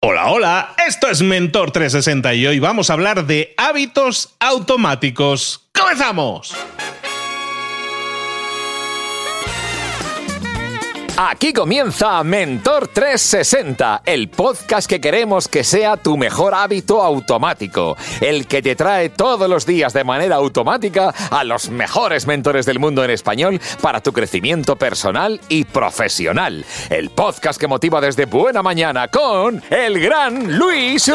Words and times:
Hola, 0.00 0.30
hola, 0.30 0.74
esto 0.86 1.08
es 1.08 1.22
Mentor 1.22 1.72
360 1.72 2.32
y 2.34 2.46
hoy 2.46 2.60
vamos 2.60 2.88
a 2.88 2.92
hablar 2.92 3.26
de 3.26 3.52
hábitos 3.56 4.36
automáticos. 4.38 5.68
¡Comenzamos! 5.76 6.54
Aquí 11.20 11.52
comienza 11.52 12.22
Mentor 12.22 12.86
360, 12.86 14.02
el 14.06 14.28
podcast 14.28 14.88
que 14.88 15.00
queremos 15.00 15.48
que 15.48 15.64
sea 15.64 15.96
tu 15.96 16.16
mejor 16.16 16.54
hábito 16.54 17.02
automático, 17.02 17.96
el 18.20 18.46
que 18.46 18.62
te 18.62 18.76
trae 18.76 19.08
todos 19.08 19.50
los 19.50 19.66
días 19.66 19.92
de 19.92 20.04
manera 20.04 20.36
automática 20.36 21.12
a 21.32 21.42
los 21.42 21.70
mejores 21.70 22.28
mentores 22.28 22.66
del 22.66 22.78
mundo 22.78 23.02
en 23.02 23.10
español 23.10 23.60
para 23.80 24.00
tu 24.00 24.12
crecimiento 24.12 24.76
personal 24.76 25.40
y 25.48 25.64
profesional. 25.64 26.64
El 26.88 27.10
podcast 27.10 27.58
que 27.58 27.66
motiva 27.66 28.00
desde 28.00 28.26
buena 28.26 28.62
mañana 28.62 29.08
con 29.08 29.60
el 29.70 29.98
gran 29.98 30.56
Luis 30.56 31.10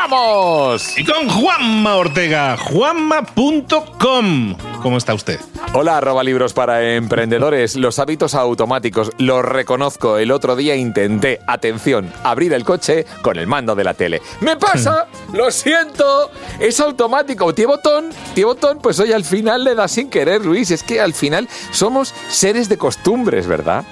Ramos. 0.00 0.96
Y 0.96 1.04
con 1.04 1.28
Juanma 1.28 1.96
Ortega, 1.96 2.56
juanma.com. 2.56 4.54
¿Cómo 4.80 4.96
está 4.96 5.12
usted? 5.14 5.40
Hola, 5.72 5.96
arroba 5.96 6.22
libros 6.22 6.52
para 6.52 6.94
emprendedores. 6.94 7.74
Los 7.74 7.98
hábitos 7.98 8.34
automáticos, 8.34 9.10
lo 9.18 9.42
reconozco. 9.42 10.18
El 10.18 10.30
otro 10.30 10.54
día 10.54 10.76
intenté, 10.76 11.40
atención, 11.46 12.12
abrir 12.22 12.52
el 12.52 12.64
coche 12.64 13.06
con 13.22 13.38
el 13.38 13.48
mando 13.48 13.74
de 13.74 13.84
la 13.84 13.94
tele. 13.94 14.22
¡Me 14.40 14.56
pasa! 14.56 15.08
¡Lo 15.32 15.50
siento! 15.50 16.30
Es 16.60 16.78
automático. 16.78 17.52
¿Tie 17.52 17.66
botón? 17.66 18.10
¿Tie 18.34 18.44
botón? 18.44 18.78
Pues 18.80 19.00
hoy 19.00 19.12
al 19.12 19.24
final 19.24 19.64
le 19.64 19.74
da 19.74 19.88
sin 19.88 20.10
querer, 20.10 20.44
Luis. 20.44 20.70
Es 20.70 20.84
que 20.84 21.00
al 21.00 21.12
final 21.12 21.48
somos 21.72 22.14
seres 22.28 22.68
de 22.68 22.78
costumbres, 22.78 23.46
¿verdad? 23.48 23.84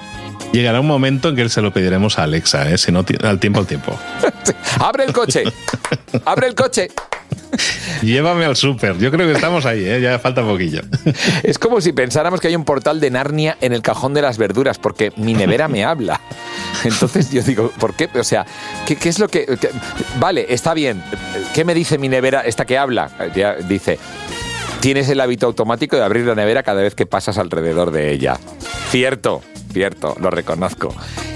Llegará 0.53 0.81
un 0.81 0.87
momento 0.87 1.29
en 1.29 1.37
que 1.37 1.49
se 1.49 1.61
lo 1.61 1.73
pediremos 1.73 2.19
a 2.19 2.25
Alexa, 2.25 2.71
¿eh? 2.71 2.79
si 2.79 2.93
no, 2.93 3.05
al 3.23 3.41
tiempo 3.41 3.61
al 3.61 3.67
tiempo. 3.67 3.99
¡Abre 4.81 5.05
el 5.05 5.13
coche! 5.13 5.45
¡Abre 6.25 6.47
el 6.49 6.55
coche! 6.55 6.89
Llévame 8.03 8.45
al 8.45 8.57
súper. 8.57 8.99
Yo 8.99 9.11
creo 9.11 9.27
que 9.27 9.33
estamos 9.33 9.67
ahí, 9.67 9.85
¿eh? 9.85 10.01
ya 10.01 10.19
falta 10.19 10.43
poquillo. 10.43 10.83
Es 11.43 11.59
como 11.59 11.81
si 11.81 11.93
pensáramos 11.93 12.41
que 12.41 12.49
hay 12.49 12.57
un 12.57 12.65
portal 12.65 13.01
de 13.01 13.11
Narnia 13.11 13.57
en 13.61 13.73
el 13.73 13.83
cajón 13.83 14.15
de 14.15 14.23
las 14.23 14.39
verduras, 14.39 14.79
porque 14.79 15.13
mi 15.17 15.35
nevera 15.35 15.69
me 15.69 15.85
habla. 15.85 16.21
Entonces 16.85 17.31
yo 17.31 17.43
digo, 17.43 17.73
¿por 17.79 17.95
qué? 17.95 18.09
O 18.19 18.25
sea, 18.25 18.47
¿qué, 18.87 18.97
es 19.09 19.19
lo 19.19 19.29
que, 19.29 19.47
que, 19.47 19.71
Vale, 20.19 20.47
está 20.49 20.75
bien. 20.75 21.03
¿Qué 21.55 21.65
me 21.65 21.75
dice 21.75 21.99
mi 21.99 22.09
nevera, 22.09 22.43
esta 22.43 22.65
que 22.65 22.79
habla? 22.79 23.11
Ya 23.35 23.55
dice, 23.55 23.99
tienes 24.81 25.09
el 25.09 25.21
hábito 25.21 25.47
automático 25.47 25.97
de 25.97 26.03
abrir 26.03 26.27
la 26.27 26.35
nevera 26.35 26.63
cada 26.63 26.83
vez 26.83 26.95
que 26.95 27.07
pasas 27.07 27.39
alrededor 27.39 27.91
de 27.91 28.13
ella. 28.13 28.39
Cierto, 28.91 29.43
cierto, 29.77 30.17
lo 30.19 30.31
reconozco. 30.31 30.95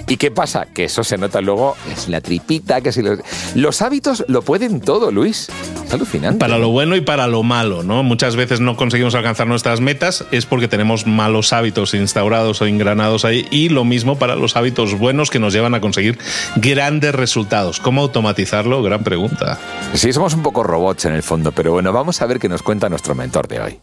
¿Y 0.08 0.16
qué 0.16 0.30
pasa? 0.30 0.64
Que 0.64 0.84
eso 0.84 1.04
se 1.04 1.18
nota 1.18 1.42
luego, 1.42 1.76
es 1.92 2.08
la 2.08 2.22
tripita, 2.22 2.80
que 2.80 2.90
si 2.90 3.02
los, 3.02 3.18
los 3.54 3.82
hábitos 3.82 4.24
lo 4.28 4.40
pueden 4.40 4.80
todo, 4.80 5.10
Luis. 5.10 5.50
Es 5.84 5.92
alucinante. 5.92 6.38
Para 6.38 6.56
lo 6.56 6.70
bueno 6.70 6.96
y 6.96 7.02
para 7.02 7.26
lo 7.26 7.42
malo, 7.42 7.82
¿no? 7.82 8.02
Muchas 8.02 8.36
veces 8.36 8.60
no 8.60 8.76
conseguimos 8.76 9.14
alcanzar 9.14 9.46
nuestras 9.46 9.82
metas 9.82 10.24
es 10.30 10.46
porque 10.46 10.68
tenemos 10.68 11.06
malos 11.06 11.52
hábitos 11.52 11.92
instaurados 11.92 12.62
o 12.62 12.66
engranados 12.66 13.26
ahí 13.26 13.46
y 13.50 13.68
lo 13.68 13.84
mismo 13.84 14.18
para 14.18 14.36
los 14.36 14.56
hábitos 14.56 14.98
buenos 14.98 15.28
que 15.28 15.38
nos 15.38 15.52
llevan 15.52 15.74
a 15.74 15.82
conseguir 15.82 16.18
grandes 16.56 17.14
resultados. 17.14 17.78
¿Cómo 17.78 18.00
automatizarlo? 18.00 18.82
Gran 18.82 19.04
pregunta. 19.04 19.58
Sí, 19.92 20.14
somos 20.14 20.32
un 20.32 20.42
poco 20.42 20.62
robots 20.62 21.04
en 21.04 21.12
el 21.12 21.22
fondo, 21.22 21.52
pero 21.52 21.72
bueno, 21.72 21.92
vamos 21.92 22.22
a 22.22 22.26
ver 22.26 22.38
qué 22.38 22.48
nos 22.48 22.62
cuenta 22.62 22.88
nuestro 22.88 23.14
mentor 23.14 23.48
de 23.48 23.60
hoy. 23.60 23.80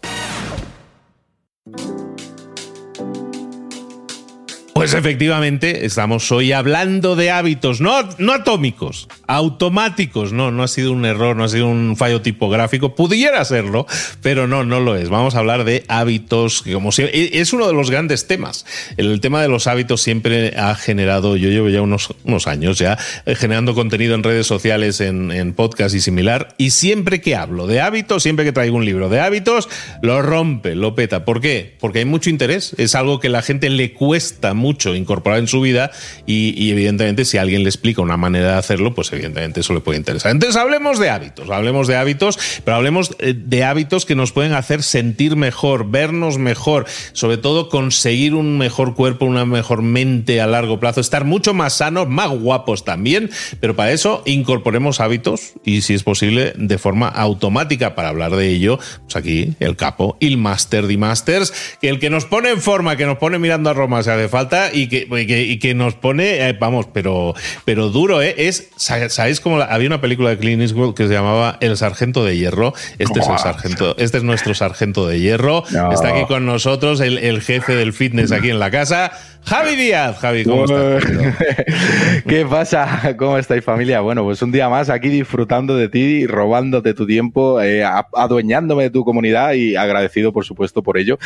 Pues 4.88 4.96
efectivamente, 4.96 5.86
estamos 5.86 6.32
hoy 6.32 6.54
hablando 6.54 7.18
de 7.18 7.30
hábitos, 7.30 7.82
no, 7.82 8.08
no 8.20 8.32
atómicos, 8.32 9.10
automáticos. 9.28 10.32
No, 10.32 10.50
no 10.50 10.64
ha 10.64 10.70
sido 10.70 10.94
un 10.94 11.04
error, 11.04 11.36
no 11.36 11.44
ha 11.44 11.50
sido 11.50 11.68
un 11.68 11.98
fallo 11.98 12.22
tipográfico. 12.22 12.96
Pudiera 12.96 13.44
serlo, 13.44 13.86
pero 14.22 14.48
no, 14.48 14.64
no 14.64 14.80
lo 14.80 14.96
es. 14.96 15.10
Vamos 15.10 15.36
a 15.36 15.40
hablar 15.40 15.66
de 15.66 15.84
hábitos, 15.90 16.62
que 16.62 16.72
como 16.72 16.94
si, 16.94 17.04
es 17.12 17.52
uno 17.52 17.68
de 17.68 17.74
los 17.74 17.92
grandes 17.92 18.28
temas. 18.28 18.66
El 18.96 19.20
tema 19.20 19.42
de 19.42 19.50
los 19.50 19.68
hábitos 19.68 20.02
siempre 20.02 20.54
ha 20.58 20.74
generado, 20.76 21.36
yo 21.36 21.50
llevo 21.50 21.68
ya 21.68 21.82
unos, 21.82 22.14
unos 22.24 22.48
años 22.48 22.78
ya 22.80 22.98
eh, 23.26 23.36
generando 23.36 23.76
contenido 23.76 24.16
en 24.16 24.24
redes 24.24 24.48
sociales, 24.48 25.02
en, 25.02 25.32
en 25.32 25.52
podcast 25.52 25.94
y 25.96 26.00
similar. 26.00 26.56
Y 26.58 26.70
siempre 26.70 27.20
que 27.20 27.36
hablo 27.36 27.68
de 27.68 27.82
hábitos, 27.82 28.24
siempre 28.24 28.46
que 28.46 28.54
traigo 28.54 28.78
un 28.78 28.86
libro 28.86 29.10
de 29.10 29.20
hábitos, 29.20 29.68
lo 30.02 30.22
rompe, 30.22 30.76
lo 30.76 30.96
peta. 30.96 31.26
¿Por 31.26 31.42
qué? 31.42 31.76
Porque 31.78 32.00
hay 32.00 32.06
mucho 32.06 32.30
interés. 32.30 32.74
Es 32.78 32.96
algo 32.96 33.20
que 33.20 33.28
la 33.28 33.42
gente 33.42 33.70
le 33.70 33.92
cuesta 33.92 34.54
mucho 34.54 34.77
mucho 34.78 34.94
incorporar 34.94 35.40
en 35.40 35.48
su 35.48 35.60
vida 35.60 35.90
y, 36.28 36.70
evidentemente 36.70 37.26
si 37.26 37.40
alguien 37.40 37.64
le 37.64 37.70
explica 37.70 38.02
una 38.04 38.16
manera 38.16 38.52
de 38.52 38.58
hacerlo, 38.60 38.94
pues 38.94 39.12
evidentemente 39.12 39.62
eso 39.62 39.74
le 39.74 39.80
puede 39.80 39.98
interesar. 39.98 40.32
Entonces 40.32 40.56
hablemos 40.56 41.00
de 41.00 41.10
hábitos, 41.10 41.50
hablemos 41.50 41.88
de 41.88 41.96
hábitos, 41.96 42.38
pero 42.64 42.78
hablemos 42.78 43.16
eh, 43.18 43.34
de 43.36 43.64
hábitos 43.64 44.06
que 44.06 44.14
nos 44.14 44.32
pueden 44.32 44.54
hacer 44.54 44.84
sentir 44.84 45.36
mejor, 45.36 45.90
vernos 45.90 46.38
mejor, 46.38 46.86
sobre 47.14 47.38
todo 47.38 47.70
conseguir 47.70 48.36
un 48.36 48.60
mejor 48.60 48.94
cuerpo, 48.94 49.26
una 49.26 49.46
mejor 49.46 49.82
mente 49.82 50.42
a 50.42 50.46
largo 50.46 50.80
plazo, 50.80 51.02
estar 51.02 51.24
mucho 51.24 51.56
más 51.56 51.74
sanos, 51.74 52.08
más 52.08 52.30
guapos 52.30 52.86
también, 52.86 53.32
pero 53.60 53.76
para 53.76 53.92
eso 53.92 54.22
incorporemos 54.28 55.00
hábitos 55.00 55.54
y 55.66 55.82
si 55.82 55.96
es 55.96 56.04
posible 56.04 56.54
de 56.56 56.78
forma 56.78 57.08
automática. 57.08 57.96
Para 57.96 58.10
hablar 58.10 58.36
de 58.36 58.50
ello, 58.50 58.78
pues 59.06 59.16
aquí 59.16 59.56
el 59.60 59.76
capo, 59.76 60.18
el 60.20 60.38
Master 60.38 60.86
de 60.86 60.98
Masters, 60.98 61.78
el 61.82 62.00
que 62.00 62.12
nos 62.12 62.26
pone 62.26 62.52
en 62.52 62.62
forma, 62.62 62.96
que 62.96 63.08
nos 63.08 63.18
pone 63.18 63.40
mirando 63.40 63.72
a 63.72 63.74
Roma 63.74 64.04
si 64.04 64.12
hace 64.12 64.28
falta, 64.28 64.57
y 64.74 64.88
que, 64.88 65.60
que, 65.60 65.74
nos 65.74 65.96
pone, 65.96 66.48
eh, 66.48 66.54
vamos, 66.54 66.88
pero, 66.94 67.34
pero 67.66 67.90
duro, 67.90 68.22
¿eh? 68.22 68.36
Es, 68.38 68.70
¿sabéis 68.78 69.40
cómo 69.40 69.62
había 69.62 69.88
una 69.88 70.02
película 70.02 70.30
de 70.30 70.38
Clint 70.38 70.62
Eastwood 70.62 70.94
que 70.94 71.08
se 71.08 71.14
llamaba 71.14 71.58
El 71.62 71.78
Sargento 71.78 72.24
de 72.24 72.38
Hierro? 72.38 72.74
Este 73.00 73.20
es 73.20 73.28
el 73.28 73.38
sargento, 73.38 73.96
este 73.98 74.18
es 74.18 74.24
nuestro 74.24 74.54
sargento 74.54 75.08
de 75.08 75.20
hierro. 75.20 75.64
Está 75.68 76.10
aquí 76.10 76.26
con 76.28 76.46
nosotros 76.46 77.00
el, 77.02 77.18
el 77.18 77.42
jefe 77.42 77.76
del 77.76 77.94
fitness 77.94 78.32
aquí 78.32 78.50
en 78.50 78.60
la 78.60 78.72
casa. 78.72 79.12
Javi 79.48 79.78
Díaz, 79.78 80.18
Javi, 80.20 80.44
¿cómo 80.44 80.66
estás? 80.66 81.06
¿Qué 82.28 82.46
pasa? 82.46 83.16
¿Cómo 83.16 83.38
estáis 83.38 83.64
familia? 83.64 84.02
Bueno, 84.02 84.26
pues 84.26 84.42
un 84.42 84.52
día 84.52 84.68
más 84.68 84.90
aquí 84.90 85.08
disfrutando 85.08 85.78
de 85.78 85.88
ti, 85.88 86.28
robándote 86.28 86.94
tu 86.94 87.08
tiempo, 87.08 87.62
eh, 87.62 87.82
adueñándome 88.14 88.84
de 88.84 88.90
tu 88.90 89.06
comunidad 89.06 89.54
y 89.54 89.78
agradecido 89.78 90.34
por 90.34 90.44
supuesto 90.44 90.84
por 90.84 90.98
ello. 90.98 91.18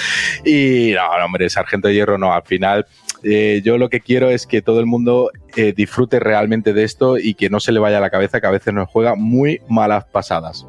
Y 0.46 0.94
no, 0.96 1.26
hombre, 1.26 1.50
Sargento 1.50 1.88
de 1.88 1.96
Hierro 1.96 2.20
no, 2.20 2.32
al 2.32 2.44
final 2.44 2.86
eh, 3.24 3.62
yo 3.64 3.78
lo 3.78 3.90
que 3.90 4.00
quiero 4.00 4.30
es 4.30 4.48
que 4.48 4.62
todo 4.62 4.80
el 4.80 4.86
mundo 4.86 5.32
eh, 5.56 5.74
disfrute 5.76 6.20
realmente 6.20 6.74
de 6.74 6.84
esto 6.84 7.18
y 7.18 7.34
que 7.34 7.50
no 7.50 7.60
se 7.60 7.72
le 7.72 7.80
vaya 7.80 7.98
a 7.98 8.02
la 8.02 8.10
cabeza 8.10 8.42
que 8.42 8.48
a 8.48 8.52
veces 8.52 8.74
nos 8.74 8.90
juega 8.90 9.16
muy 9.16 9.62
malas 9.68 10.06
pasadas. 10.06 10.66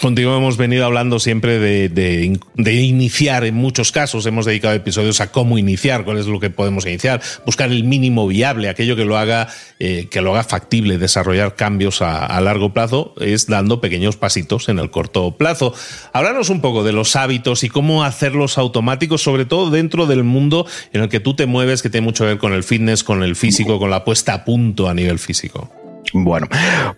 Contigo 0.00 0.36
hemos 0.36 0.56
venido 0.56 0.84
hablando 0.84 1.18
siempre 1.18 1.58
de, 1.58 2.38
iniciar 2.56 3.44
en 3.44 3.54
muchos 3.54 3.92
casos. 3.92 4.26
Hemos 4.26 4.44
dedicado 4.44 4.74
episodios 4.74 5.20
a 5.20 5.30
cómo 5.30 5.58
iniciar, 5.58 6.04
cuál 6.04 6.18
es 6.18 6.26
lo 6.26 6.40
que 6.40 6.50
podemos 6.50 6.84
iniciar, 6.86 7.20
buscar 7.44 7.70
el 7.70 7.84
mínimo 7.84 8.26
viable, 8.26 8.68
aquello 8.68 8.96
que 8.96 9.04
lo 9.04 9.16
haga, 9.16 9.48
eh, 9.78 10.08
que 10.10 10.20
lo 10.20 10.32
haga 10.32 10.44
factible, 10.44 10.98
desarrollar 10.98 11.54
cambios 11.54 12.02
a, 12.02 12.40
largo 12.40 12.72
plazo, 12.72 13.14
es 13.20 13.46
dando 13.46 13.80
pequeños 13.80 14.16
pasitos 14.16 14.68
en 14.68 14.78
el 14.78 14.90
corto 14.90 15.36
plazo. 15.36 15.74
Háblanos 16.12 16.50
un 16.50 16.60
poco 16.60 16.84
de 16.84 16.92
los 16.92 17.16
hábitos 17.16 17.64
y 17.64 17.68
cómo 17.68 18.04
hacerlos 18.04 18.58
automáticos, 18.58 19.22
sobre 19.22 19.44
todo 19.44 19.70
dentro 19.70 20.06
del 20.06 20.24
mundo 20.24 20.66
en 20.92 21.02
el 21.02 21.08
que 21.08 21.20
tú 21.20 21.34
te 21.34 21.46
mueves, 21.46 21.82
que 21.82 21.90
tiene 21.90 22.04
mucho 22.04 22.24
que 22.24 22.28
ver 22.28 22.38
con 22.38 22.52
el 22.52 22.64
fitness, 22.64 23.02
con 23.02 23.22
el 23.22 23.36
físico, 23.36 23.78
con 23.78 23.90
la 23.90 24.04
puesta 24.04 24.34
a 24.34 24.44
punto 24.44 24.88
a 24.88 24.94
nivel 24.94 25.18
físico. 25.18 25.85
Bueno, 26.24 26.48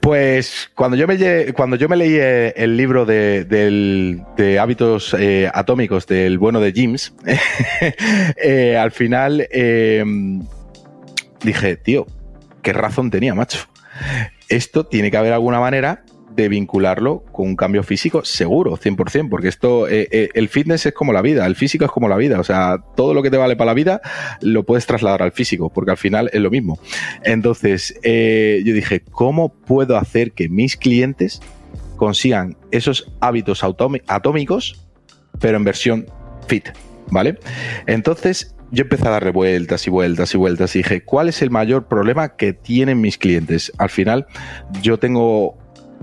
pues 0.00 0.70
cuando 0.75 0.97
yo 0.97 1.06
me, 1.09 1.53
cuando 1.53 1.76
yo 1.76 1.88
me 1.88 1.97
leí 1.97 2.15
eh, 2.15 2.55
el 2.56 2.76
libro 2.76 3.05
de, 3.05 4.59
hábitos 4.61 5.15
eh, 5.19 5.50
atómicos 5.53 6.06
del 6.06 6.38
bueno 6.38 6.61
de 6.61 6.73
James, 6.75 7.15
eh, 8.37 8.76
al 8.76 8.93
final 8.93 9.47
dije, 11.43 11.76
tío, 11.76 12.06
qué 12.62 12.73
razón 12.73 13.11
tenía, 13.11 13.35
macho. 13.35 13.59
Esto 14.49 14.87
tiene 14.87 15.11
que 15.11 15.17
haber 15.17 15.32
alguna 15.32 15.61
manera 15.61 16.05
de 16.43 16.49
vincularlo 16.49 17.25
con 17.32 17.49
un 17.49 17.56
cambio 17.56 17.82
físico 17.82 18.25
seguro, 18.25 18.76
100%, 18.76 19.29
porque 19.29 19.49
esto, 19.49 19.88
eh, 19.88 20.08
eh, 20.11 20.29
el 20.35 20.49
fitness 20.49 20.87
es 20.87 20.94
como 20.94 21.12
la 21.12 21.20
vida, 21.20 21.44
el 21.46 21.56
físico 21.56 21.85
es 21.85 21.90
como 21.90 22.08
la 22.08 22.17
vida, 22.17 22.38
o 22.38 22.44
sea, 22.44 22.79
todo 22.96 23.12
lo 23.12 23.23
que 23.23 23.31
te 23.31 23.37
vale 23.37 23.56
para 23.56 23.73
la 23.73 23.75
vida 23.75 24.00
lo 24.40 24.64
puedes 24.64 24.87
trasladar 24.87 25.23
al 25.23 25.32
físico, 25.32 25.69
porque 25.69 25.90
al 25.90 25.96
final 25.96 26.31
es 26.32 26.40
lo 26.40 26.50
mismo. 26.50 26.79
Entonces, 27.25 27.99
eh, 28.02 28.62
yo 28.64 28.73
dije, 28.73 29.02
¿cómo 29.11 29.52
puedo 29.52 29.96
hacer 29.96 30.32
que 30.32 30.49
mis 30.49 30.76
clientes 30.76 31.40
consigan 31.96 32.56
esos 32.70 33.12
hábitos 33.20 33.64
atómicos, 33.64 34.88
pero 35.40 35.56
en 35.56 35.64
versión 35.64 36.06
fit? 36.46 36.69
¿Vale? 37.11 37.38
Entonces, 37.87 38.55
yo 38.70 38.82
empecé 38.82 39.08
a 39.08 39.11
darle 39.11 39.31
vueltas 39.32 39.87
y 39.87 39.90
vueltas 39.90 40.35
y 40.35 40.38
vueltas 40.38 40.76
y 40.76 40.81
dije, 40.81 41.02
¿cuál 41.02 41.29
es 41.29 41.43
el 41.43 41.50
mayor 41.50 41.88
problema 41.88 42.37
que 42.37 42.52
tienen 42.52 43.00
mis 43.00 43.19
clientes? 43.19 43.73
Al 43.79 43.90
final, 43.90 44.26
yo 44.82 44.99
tengo 44.99 45.56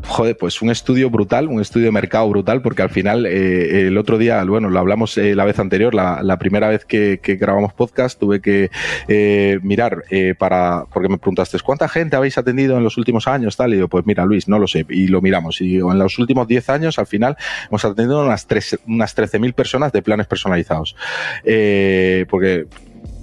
joder, 0.04 0.38
pues 0.38 0.62
un 0.62 0.70
estudio 0.70 1.10
brutal, 1.10 1.48
un 1.48 1.62
estudio 1.62 1.88
de 1.88 1.92
mercado 1.92 2.30
brutal, 2.30 2.62
porque 2.62 2.82
al 2.82 2.90
final 2.90 3.26
eh, 3.26 3.88
el 3.88 3.98
otro 3.98 4.18
día, 4.18 4.44
bueno, 4.44 4.70
lo 4.70 4.80
hablamos 4.80 5.18
eh, 5.18 5.36
la 5.36 5.46
vez 5.46 5.60
anterior, 5.60 5.94
la, 5.94 6.38
primera 6.38 6.70
vez 6.70 6.86
que, 6.86 7.20
grabamos 7.40 7.74
podcast, 7.74 8.20
tuve 8.20 8.42
que 8.42 8.70
eh, 9.08 9.60
mirar 9.64 10.04
para, 10.38 10.86
porque 10.94 11.10
me 11.10 11.18
preguntaste, 11.18 11.60
¿cuánta 11.60 11.88
gente 11.88 12.16
habéis 12.16 12.38
atendido 12.38 12.78
en 12.78 12.84
los 12.84 12.98
últimos 12.98 13.28
años? 13.28 13.56
Tal, 13.58 13.74
y 13.74 13.80
yo, 13.80 13.88
pues 13.88 14.06
mira, 14.06 14.26
Luis, 14.26 14.48
no 14.48 14.60
lo 14.60 14.68
sé, 14.68 14.86
y 14.90 15.08
lo 15.08 15.22
miramos. 15.22 15.62
Y 15.62 15.78
en 15.78 15.98
los 15.98 16.20
últimos 16.20 16.48
10 16.48 16.70
años, 16.70 17.00
al 17.00 17.08
final, 17.08 17.38
hemos 17.70 17.84
atendido 17.86 18.24
unas, 18.24 18.46
unas 18.88 19.16
13.000 19.16 19.54
personas 19.54 19.92
de 19.92 20.02
planes 20.02 20.28
personalizados. 20.28 20.96
porque 21.44 22.68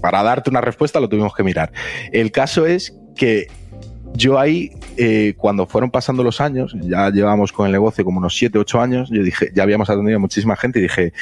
para 0.01 0.23
darte 0.23 0.51
una 0.51 0.61
respuesta 0.61 1.01
lo 1.01 1.09
tuvimos 1.09 1.35
que 1.35 1.43
mirar. 1.43 1.73
El 2.11 2.33
caso 2.33 2.67
es 2.67 2.99
que 3.15 3.47
yo 4.15 4.39
ahí, 4.39 4.71
eh, 4.97 5.35
cuando 5.37 5.67
fueron 5.67 5.91
pasando 5.91 6.23
los 6.23 6.41
años, 6.41 6.77
ya 6.81 7.11
llevamos 7.11 7.53
con 7.53 7.67
el 7.67 7.73
negocio 7.73 8.05
como 8.05 8.19
unos 8.19 8.37
7, 8.37 8.59
8 8.59 8.81
años, 8.81 9.11
yo 9.11 9.23
dije, 9.23 9.51
ya 9.55 9.63
habíamos 9.63 9.89
atendido 9.89 10.17
a 10.17 10.21
muchísima 10.21 10.57
gente 10.57 10.79
y 10.79 10.83
dije, 10.83 11.13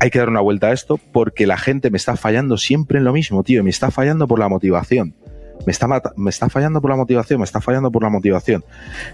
hay 0.00 0.10
que 0.10 0.18
dar 0.18 0.28
una 0.28 0.40
vuelta 0.40 0.68
a 0.68 0.72
esto 0.72 0.98
porque 1.12 1.46
la 1.46 1.58
gente 1.58 1.90
me 1.90 1.96
está 1.96 2.16
fallando 2.16 2.56
siempre 2.56 2.98
en 2.98 3.04
lo 3.04 3.12
mismo, 3.12 3.42
tío, 3.42 3.62
me 3.62 3.70
está 3.70 3.90
fallando 3.90 4.26
por 4.26 4.38
la 4.38 4.48
motivación. 4.48 5.14
Me 5.66 5.70
está, 5.70 5.86
me 6.16 6.30
está 6.30 6.48
fallando 6.48 6.80
por 6.80 6.90
la 6.90 6.96
motivación, 6.96 7.40
me 7.40 7.44
está 7.44 7.60
fallando 7.60 7.90
por 7.90 8.02
la 8.02 8.10
motivación. 8.10 8.64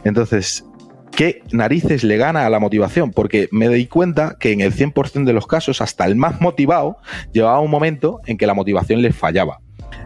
Entonces, 0.04 0.64
¿qué 1.12 1.42
narices 1.52 2.02
le 2.02 2.16
gana 2.16 2.46
a 2.46 2.50
la 2.50 2.58
motivación? 2.58 3.10
Porque 3.12 3.48
me 3.52 3.68
di 3.68 3.86
cuenta 3.86 4.36
que 4.40 4.52
en 4.52 4.60
el 4.60 4.74
100% 4.74 5.24
de 5.24 5.32
los 5.32 5.46
casos, 5.46 5.80
hasta 5.80 6.06
el 6.06 6.16
más 6.16 6.40
motivado, 6.40 6.96
llevaba 7.32 7.60
un 7.60 7.70
momento 7.70 8.20
en 8.26 8.38
que 8.38 8.46
la 8.46 8.54
motivación 8.54 9.02
le 9.02 9.12
fallaba. 9.12 9.60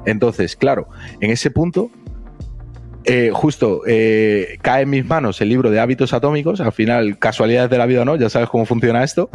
Entonces, 0.07 0.57
claro, 0.57 0.89
en 1.21 1.31
ese 1.31 1.51
punto 1.51 1.91
eh, 3.05 3.31
justo 3.33 3.83
eh, 3.87 4.59
cae 4.63 4.83
en 4.83 4.91
mis 4.91 5.05
manos 5.05 5.41
el 5.41 5.51
libro 5.51 5.71
de 5.71 5.81
hábitos 5.81 6.13
atómicos, 6.13 6.61
al 6.61 6.73
final, 6.73 7.19
casualidades 7.19 7.71
de 7.71 7.79
la 7.79 7.87
vida 7.87 8.05
no, 8.05 8.17
ya 8.17 8.31
sabes 8.31 8.49
cómo 8.49 8.65
funciona 8.65 9.05
esto. 9.05 9.31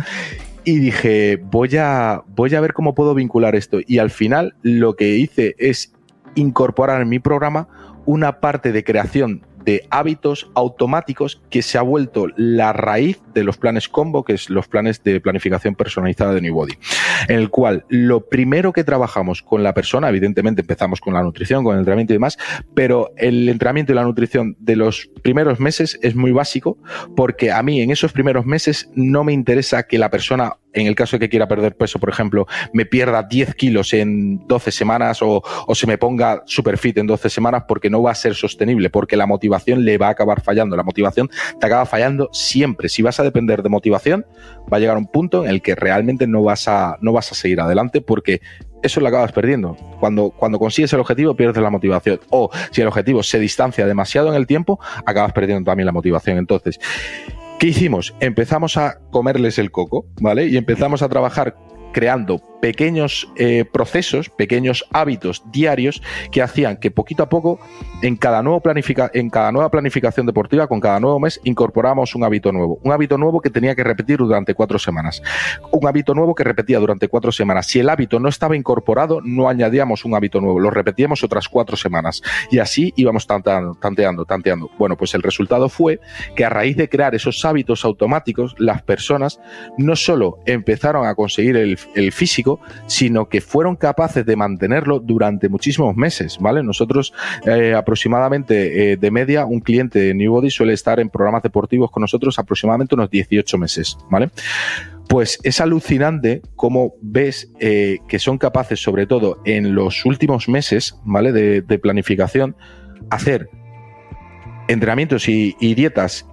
Y 0.63 0.79
dije, 0.79 1.39
voy 1.41 1.77
a, 1.77 2.23
voy 2.27 2.53
a 2.55 2.61
ver 2.61 2.73
cómo 2.73 2.93
puedo 2.93 3.13
vincular 3.13 3.55
esto. 3.55 3.79
Y 3.85 3.99
al 3.99 4.09
final 4.09 4.55
lo 4.61 4.95
que 4.95 5.15
hice 5.15 5.55
es 5.57 5.93
incorporar 6.35 7.01
en 7.01 7.09
mi 7.09 7.19
programa 7.19 7.67
una 8.05 8.39
parte 8.39 8.71
de 8.71 8.83
creación 8.83 9.45
de 9.69 9.85
hábitos 9.91 10.49
automáticos 10.55 11.43
que 11.51 11.61
se 11.61 11.77
ha 11.77 11.83
vuelto 11.83 12.25
la 12.35 12.73
raíz 12.73 13.21
de 13.35 13.43
los 13.43 13.57
planes 13.57 13.87
combo, 13.87 14.23
que 14.23 14.33
es 14.33 14.49
los 14.49 14.67
planes 14.67 15.03
de 15.03 15.21
planificación 15.21 15.75
personalizada 15.75 16.33
de 16.33 16.41
New 16.41 16.55
Body, 16.55 16.73
en 17.27 17.35
el 17.35 17.51
cual 17.51 17.85
lo 17.87 18.27
primero 18.27 18.73
que 18.73 18.83
trabajamos 18.83 19.43
con 19.43 19.61
la 19.61 19.75
persona, 19.75 20.09
evidentemente 20.09 20.61
empezamos 20.61 20.99
con 20.99 21.13
la 21.13 21.21
nutrición, 21.21 21.63
con 21.63 21.75
el 21.75 21.81
entrenamiento 21.81 22.13
y 22.13 22.15
demás, 22.15 22.39
pero 22.73 23.11
el 23.15 23.47
entrenamiento 23.47 23.91
y 23.91 23.95
la 23.95 24.05
nutrición 24.05 24.57
de 24.59 24.75
los 24.75 25.07
primeros 25.21 25.59
meses 25.59 25.99
es 26.01 26.15
muy 26.15 26.31
básico 26.31 26.79
porque 27.15 27.51
a 27.51 27.61
mí 27.61 27.79
en 27.81 27.91
esos 27.91 28.11
primeros 28.11 28.47
meses 28.47 28.89
no 28.95 29.23
me 29.23 29.33
interesa 29.33 29.83
que 29.83 29.99
la 29.99 30.09
persona 30.09 30.53
en 30.73 30.87
el 30.87 30.95
caso 30.95 31.15
de 31.15 31.21
que 31.21 31.29
quiera 31.29 31.47
perder 31.47 31.75
peso, 31.75 31.99
por 31.99 32.09
ejemplo, 32.09 32.47
me 32.73 32.85
pierda 32.85 33.23
10 33.23 33.55
kilos 33.55 33.93
en 33.93 34.45
12 34.47 34.71
semanas 34.71 35.19
o, 35.21 35.43
se 35.73 35.87
me 35.87 35.97
ponga 35.97 36.43
super 36.45 36.77
fit 36.77 36.97
en 36.97 37.07
12 37.07 37.29
semanas 37.29 37.63
porque 37.67 37.89
no 37.89 38.01
va 38.01 38.11
a 38.11 38.15
ser 38.15 38.35
sostenible, 38.35 38.89
porque 38.89 39.17
la 39.17 39.25
motivación 39.25 39.85
le 39.85 39.97
va 39.97 40.07
a 40.07 40.11
acabar 40.11 40.41
fallando. 40.41 40.75
La 40.75 40.83
motivación 40.83 41.29
te 41.59 41.65
acaba 41.65 41.85
fallando 41.85 42.29
siempre. 42.33 42.89
Si 42.89 43.01
vas 43.01 43.19
a 43.19 43.23
depender 43.23 43.63
de 43.63 43.69
motivación, 43.69 44.25
va 44.71 44.77
a 44.77 44.79
llegar 44.79 44.97
un 44.97 45.07
punto 45.07 45.45
en 45.45 45.51
el 45.51 45.61
que 45.61 45.75
realmente 45.75 46.27
no 46.27 46.43
vas 46.43 46.67
a, 46.67 46.97
no 47.01 47.13
vas 47.13 47.31
a 47.31 47.35
seguir 47.35 47.61
adelante 47.61 48.01
porque 48.01 48.41
eso 48.83 49.01
lo 49.01 49.07
acabas 49.07 49.31
perdiendo. 49.31 49.75
Cuando, 49.99 50.29
cuando 50.29 50.59
consigues 50.59 50.93
el 50.93 50.99
objetivo, 50.99 51.35
pierdes 51.35 51.61
la 51.61 51.69
motivación. 51.69 52.19
O 52.29 52.49
si 52.71 52.81
el 52.81 52.87
objetivo 52.87 53.23
se 53.23 53.39
distancia 53.39 53.85
demasiado 53.85 54.29
en 54.29 54.35
el 54.35 54.47
tiempo, 54.47 54.79
acabas 55.05 55.33
perdiendo 55.33 55.69
también 55.69 55.85
la 55.85 55.91
motivación. 55.91 56.37
Entonces, 56.37 56.79
¿Qué 57.59 57.67
hicimos? 57.67 58.15
Empezamos 58.21 58.77
a 58.77 59.01
comerles 59.11 59.59
el 59.59 59.69
coco, 59.69 60.05
¿vale? 60.21 60.47
Y 60.47 60.55
empezamos 60.55 61.01
a 61.01 61.09
trabajar 61.09 61.57
creando 61.91 62.41
pequeños 62.61 63.27
eh, 63.37 63.65
procesos, 63.65 64.29
pequeños 64.29 64.85
hábitos 64.91 65.43
diarios 65.51 66.01
que 66.31 66.41
hacían 66.41 66.77
que 66.77 66.91
poquito 66.91 67.23
a 67.23 67.29
poco 67.29 67.59
en 68.01 68.15
cada, 68.15 68.41
nuevo 68.43 68.61
planifica 68.61 69.09
en 69.13 69.29
cada 69.29 69.51
nueva 69.51 69.69
planificación 69.69 70.25
deportiva, 70.25 70.67
con 70.67 70.79
cada 70.79 70.99
nuevo 70.99 71.19
mes, 71.19 71.39
incorporamos 71.43 72.15
un 72.15 72.23
hábito 72.23 72.51
nuevo. 72.51 72.79
Un 72.83 72.91
hábito 72.91 73.17
nuevo 73.17 73.41
que 73.41 73.49
tenía 73.49 73.75
que 73.75 73.83
repetir 73.83 74.17
durante 74.17 74.53
cuatro 74.53 74.79
semanas. 74.79 75.21
Un 75.71 75.87
hábito 75.87 76.13
nuevo 76.13 76.35
que 76.35 76.43
repetía 76.43 76.79
durante 76.79 77.07
cuatro 77.07 77.31
semanas. 77.31 77.67
Si 77.67 77.79
el 77.79 77.89
hábito 77.89 78.19
no 78.19 78.29
estaba 78.29 78.55
incorporado, 78.55 79.21
no 79.23 79.49
añadíamos 79.49 80.05
un 80.05 80.15
hábito 80.15 80.41
nuevo, 80.41 80.59
lo 80.59 80.69
repetíamos 80.69 81.23
otras 81.23 81.47
cuatro 81.47 81.77
semanas. 81.77 82.21
Y 82.51 82.59
así 82.59 82.93
íbamos 82.95 83.27
tanteando, 83.27 83.75
tanteando, 83.75 84.25
tanteando. 84.25 84.69
Bueno, 84.77 84.97
pues 84.97 85.13
el 85.13 85.23
resultado 85.23 85.69
fue 85.69 85.99
que 86.35 86.45
a 86.45 86.49
raíz 86.49 86.77
de 86.77 86.89
crear 86.89 87.15
esos 87.15 87.43
hábitos 87.45 87.85
automáticos, 87.85 88.55
las 88.57 88.81
personas 88.81 89.39
no 89.77 89.95
solo 89.95 90.39
empezaron 90.45 91.05
a 91.05 91.15
conseguir 91.15 91.57
el 91.57 92.11
físico, 92.11 92.48
sino 92.87 93.27
que 93.29 93.41
fueron 93.41 93.75
capaces 93.75 94.25
de 94.25 94.35
mantenerlo 94.35 94.99
durante 94.99 95.49
muchísimos 95.49 95.95
meses, 95.95 96.37
¿vale? 96.39 96.63
Nosotros 96.63 97.13
eh, 97.45 97.73
aproximadamente 97.75 98.91
eh, 98.91 98.97
de 98.97 99.11
media, 99.11 99.45
un 99.45 99.59
cliente 99.59 99.99
de 99.99 100.13
Newbody 100.13 100.49
suele 100.49 100.73
estar 100.73 100.99
en 100.99 101.09
programas 101.09 101.43
deportivos 101.43 101.91
con 101.91 102.01
nosotros 102.01 102.39
aproximadamente 102.39 102.95
unos 102.95 103.09
18 103.09 103.57
meses, 103.57 103.97
¿vale? 104.09 104.29
Pues 105.07 105.39
es 105.43 105.59
alucinante 105.59 106.41
cómo 106.55 106.93
ves 107.01 107.51
eh, 107.59 107.97
que 108.07 108.19
son 108.19 108.37
capaces, 108.37 108.79
sobre 108.79 109.07
todo 109.07 109.41
en 109.43 109.73
los 109.73 110.05
últimos 110.05 110.47
meses, 110.47 110.95
¿vale? 111.03 111.31
De, 111.31 111.79
planificación, 111.79 112.55
hacer 113.09 113.49
entrenamientos 114.67 115.27
y, 115.27 115.55
y 115.59 115.73
dietas 115.73 116.27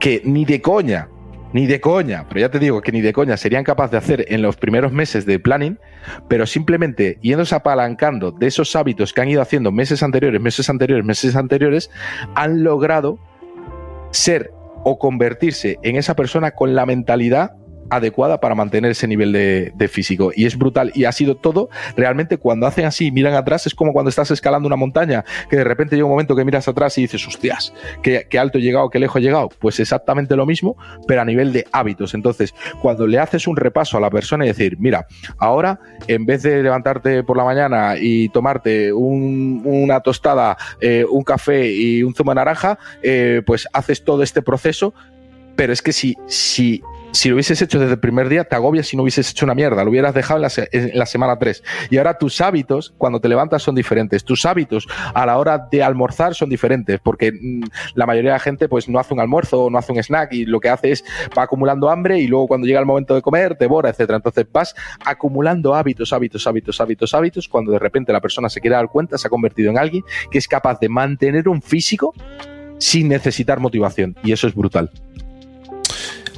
que 0.00 0.22
ni 0.24 0.44
de 0.44 0.62
coña 0.62 1.08
ni 1.52 1.66
de 1.66 1.80
coña, 1.80 2.26
pero 2.28 2.40
ya 2.40 2.50
te 2.50 2.58
digo 2.58 2.80
que 2.80 2.92
ni 2.92 3.00
de 3.00 3.12
coña 3.12 3.36
serían 3.36 3.64
capaces 3.64 3.92
de 3.92 3.98
hacer 3.98 4.24
en 4.28 4.42
los 4.42 4.56
primeros 4.56 4.92
meses 4.92 5.26
de 5.26 5.38
planning, 5.38 5.78
pero 6.28 6.46
simplemente 6.46 7.18
yéndose 7.22 7.54
apalancando 7.54 8.32
de 8.32 8.46
esos 8.46 8.74
hábitos 8.76 9.12
que 9.12 9.20
han 9.20 9.28
ido 9.28 9.42
haciendo 9.42 9.72
meses 9.72 10.02
anteriores, 10.02 10.40
meses 10.40 10.68
anteriores, 10.68 11.04
meses 11.04 11.36
anteriores, 11.36 11.90
han 12.34 12.62
logrado 12.62 13.18
ser 14.10 14.52
o 14.84 14.98
convertirse 14.98 15.78
en 15.82 15.96
esa 15.96 16.14
persona 16.14 16.52
con 16.52 16.74
la 16.74 16.86
mentalidad 16.86 17.52
adecuada 17.90 18.40
para 18.40 18.54
mantener 18.54 18.90
ese 18.90 19.06
nivel 19.06 19.32
de, 19.32 19.88
físico. 19.88 20.32
Y 20.34 20.46
es 20.46 20.56
brutal. 20.56 20.92
Y 20.94 21.04
ha 21.04 21.12
sido 21.12 21.36
todo, 21.36 21.70
realmente 21.96 22.36
cuando 22.36 22.66
hacen 22.66 22.84
así, 22.84 23.10
miran 23.10 23.34
atrás, 23.34 23.66
es 23.66 23.74
como 23.74 23.92
cuando 23.92 24.10
estás 24.10 24.30
escalando 24.30 24.66
una 24.66 24.76
montaña, 24.76 25.24
que 25.48 25.56
de 25.56 25.64
repente 25.64 25.96
llega 25.96 26.04
un 26.04 26.12
momento 26.12 26.36
que 26.36 26.44
miras 26.44 26.68
atrás 26.68 26.96
y 26.98 27.02
dices, 27.02 27.26
hostias, 27.26 27.72
qué, 28.02 28.26
alto 28.38 28.58
he 28.58 28.60
llegado, 28.60 28.90
qué 28.90 28.98
lejos 28.98 29.20
he 29.20 29.24
llegado. 29.24 29.48
Pues 29.58 29.80
exactamente 29.80 30.36
lo 30.36 30.46
mismo, 30.46 30.76
pero 31.06 31.22
a 31.22 31.24
nivel 31.24 31.52
de 31.52 31.66
hábitos. 31.72 32.14
Entonces, 32.14 32.54
cuando 32.80 33.06
le 33.06 33.18
haces 33.18 33.46
un 33.46 33.56
repaso 33.56 33.96
a 33.96 34.00
la 34.00 34.10
persona 34.10 34.44
y 34.44 34.48
decir, 34.48 34.76
mira, 34.78 35.06
ahora 35.38 35.80
en 36.06 36.26
vez 36.26 36.42
de 36.42 36.62
levantarte 36.62 37.22
por 37.22 37.36
la 37.36 37.44
mañana 37.44 37.94
y 37.98 38.28
tomarte 38.28 38.92
una 38.92 40.00
tostada, 40.00 40.56
eh, 40.80 41.04
un 41.08 41.22
café 41.22 41.70
y 41.70 42.02
un 42.02 42.14
zumo 42.14 42.32
de 42.32 42.36
naranja, 42.36 42.78
eh, 43.02 43.42
pues 43.46 43.66
haces 43.72 44.04
todo 44.04 44.22
este 44.22 44.42
proceso 44.42 44.94
pero 45.58 45.72
es 45.72 45.82
que 45.82 45.92
si, 45.92 46.16
si 46.28 46.84
si 47.12 47.28
lo 47.28 47.36
hubieses 47.36 47.60
hecho 47.62 47.78
desde 47.78 47.94
el 47.94 48.00
primer 48.00 48.28
día, 48.28 48.44
te 48.44 48.54
agobias 48.54 48.86
si 48.86 48.96
no 48.96 49.02
hubieses 49.02 49.30
hecho 49.30 49.46
una 49.46 49.54
mierda, 49.54 49.82
lo 49.84 49.90
hubieras 49.90 50.14
dejado 50.14 50.40
en 50.72 50.98
la, 50.98 51.06
semana 51.06 51.38
3. 51.38 51.62
Y 51.90 51.98
ahora 51.98 52.18
tus 52.18 52.40
hábitos, 52.40 52.94
cuando 52.98 53.20
te 53.20 53.28
levantas, 53.28 53.62
son 53.62 53.74
diferentes. 53.74 54.24
Tus 54.24 54.44
hábitos 54.46 54.86
a 55.14 55.26
la 55.26 55.38
hora 55.38 55.68
de 55.70 55.82
almorzar 55.82 56.34
son 56.34 56.48
diferentes, 56.48 57.00
porque 57.00 57.32
mm, 57.32 57.64
la 57.94 58.06
mayoría 58.06 58.30
de 58.30 58.34
la 58.36 58.40
gente 58.40 58.68
pues 58.68 58.88
no 58.88 58.98
hace 58.98 59.14
un 59.14 59.20
almuerzo 59.20 59.64
o 59.64 59.70
no 59.70 59.78
hace 59.78 59.92
un 59.92 59.98
snack 59.98 60.32
y 60.32 60.44
lo 60.44 60.60
que 60.60 60.68
hace 60.68 60.92
es 60.92 61.04
va 61.36 61.42
acumulando 61.42 61.90
hambre 61.90 62.18
y 62.18 62.26
luego 62.26 62.46
cuando 62.46 62.66
llega 62.66 62.80
el 62.80 62.86
momento 62.86 63.14
de 63.14 63.22
comer, 63.22 63.56
devora, 63.58 63.90
etcétera. 63.90 64.16
Entonces 64.16 64.46
vas 64.52 64.74
acumulando 65.04 65.74
hábitos, 65.74 66.12
hábitos, 66.12 66.46
hábitos, 66.46 66.80
hábitos, 66.80 67.14
hábitos, 67.14 67.48
cuando 67.48 67.72
de 67.72 67.78
repente 67.78 68.12
la 68.12 68.20
persona 68.20 68.48
se 68.48 68.60
quiere 68.60 68.76
dar 68.76 68.88
cuenta, 68.88 69.18
se 69.18 69.26
ha 69.26 69.30
convertido 69.30 69.70
en 69.70 69.78
alguien 69.78 70.04
que 70.30 70.38
es 70.38 70.46
capaz 70.46 70.78
de 70.80 70.88
mantener 70.88 71.48
un 71.48 71.62
físico 71.62 72.14
sin 72.78 73.08
necesitar 73.08 73.60
motivación. 73.60 74.16
Y 74.22 74.32
eso 74.32 74.46
es 74.46 74.54
brutal. 74.54 74.90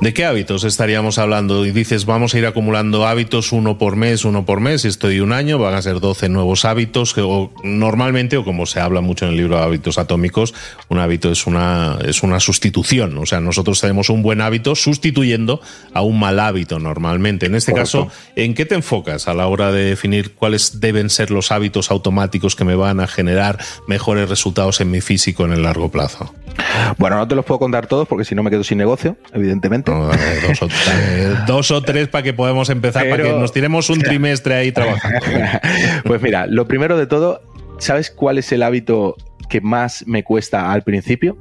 ¿De 0.00 0.14
qué 0.14 0.24
hábitos 0.24 0.64
estaríamos 0.64 1.18
hablando? 1.18 1.66
Y 1.66 1.72
dices, 1.72 2.06
vamos 2.06 2.32
a 2.32 2.38
ir 2.38 2.46
acumulando 2.46 3.06
hábitos 3.06 3.52
uno 3.52 3.76
por 3.76 3.96
mes, 3.96 4.24
uno 4.24 4.46
por 4.46 4.60
mes, 4.60 4.86
estoy 4.86 5.20
un 5.20 5.30
año, 5.30 5.58
van 5.58 5.74
a 5.74 5.82
ser 5.82 6.00
12 6.00 6.30
nuevos 6.30 6.64
hábitos, 6.64 7.12
que 7.12 7.22
normalmente, 7.64 8.38
o 8.38 8.44
como 8.44 8.64
se 8.64 8.80
habla 8.80 9.02
mucho 9.02 9.26
en 9.26 9.32
el 9.32 9.36
libro 9.36 9.56
de 9.56 9.62
hábitos 9.62 9.98
atómicos, 9.98 10.54
un 10.88 11.00
hábito 11.00 11.30
es 11.30 11.46
una, 11.46 11.98
es 12.02 12.22
una 12.22 12.40
sustitución. 12.40 13.18
O 13.18 13.26
sea, 13.26 13.40
nosotros 13.40 13.78
tenemos 13.78 14.08
un 14.08 14.22
buen 14.22 14.40
hábito 14.40 14.74
sustituyendo 14.74 15.60
a 15.92 16.00
un 16.00 16.18
mal 16.18 16.40
hábito 16.40 16.78
normalmente. 16.78 17.44
En 17.44 17.54
este 17.54 17.74
caso, 17.74 18.08
¿en 18.36 18.54
qué 18.54 18.64
te 18.64 18.76
enfocas 18.76 19.28
a 19.28 19.34
la 19.34 19.48
hora 19.48 19.70
de 19.70 19.84
definir 19.84 20.32
cuáles 20.32 20.80
deben 20.80 21.10
ser 21.10 21.30
los 21.30 21.52
hábitos 21.52 21.90
automáticos 21.90 22.56
que 22.56 22.64
me 22.64 22.74
van 22.74 23.00
a 23.00 23.06
generar 23.06 23.58
mejores 23.86 24.30
resultados 24.30 24.80
en 24.80 24.90
mi 24.90 25.02
físico 25.02 25.44
en 25.44 25.52
el 25.52 25.62
largo 25.62 25.90
plazo? 25.90 26.34
Bueno, 26.98 27.16
no 27.16 27.28
te 27.28 27.34
los 27.34 27.44
puedo 27.44 27.58
contar 27.58 27.86
todos 27.86 28.08
porque 28.08 28.24
si 28.24 28.34
no 28.34 28.42
me 28.42 28.50
quedo 28.50 28.64
sin 28.64 28.78
negocio, 28.78 29.16
evidentemente. 29.32 29.89
Dos, 31.46 31.70
o, 31.70 31.82
tres 31.82 32.08
para 32.08 32.22
que 32.22 32.32
podamos 32.32 32.70
empezar, 32.70 33.08
para 33.08 33.22
que 33.22 33.32
nos 33.32 33.52
tiremos 33.52 33.90
un 33.90 34.00
trimestre 34.00 34.54
ahí 34.54 34.72
trabajando. 34.72 35.20
pues 36.04 36.22
mira, 36.22 36.46
lo 36.46 36.66
primero 36.66 36.96
de 36.96 37.06
todo, 37.06 37.42
¿sabes 37.78 38.10
cuál 38.10 38.38
es 38.38 38.50
el 38.52 38.62
hábito 38.62 39.16
que 39.48 39.60
más 39.60 40.04
me 40.06 40.24
cuesta 40.24 40.72
al 40.72 40.82
principio? 40.82 41.36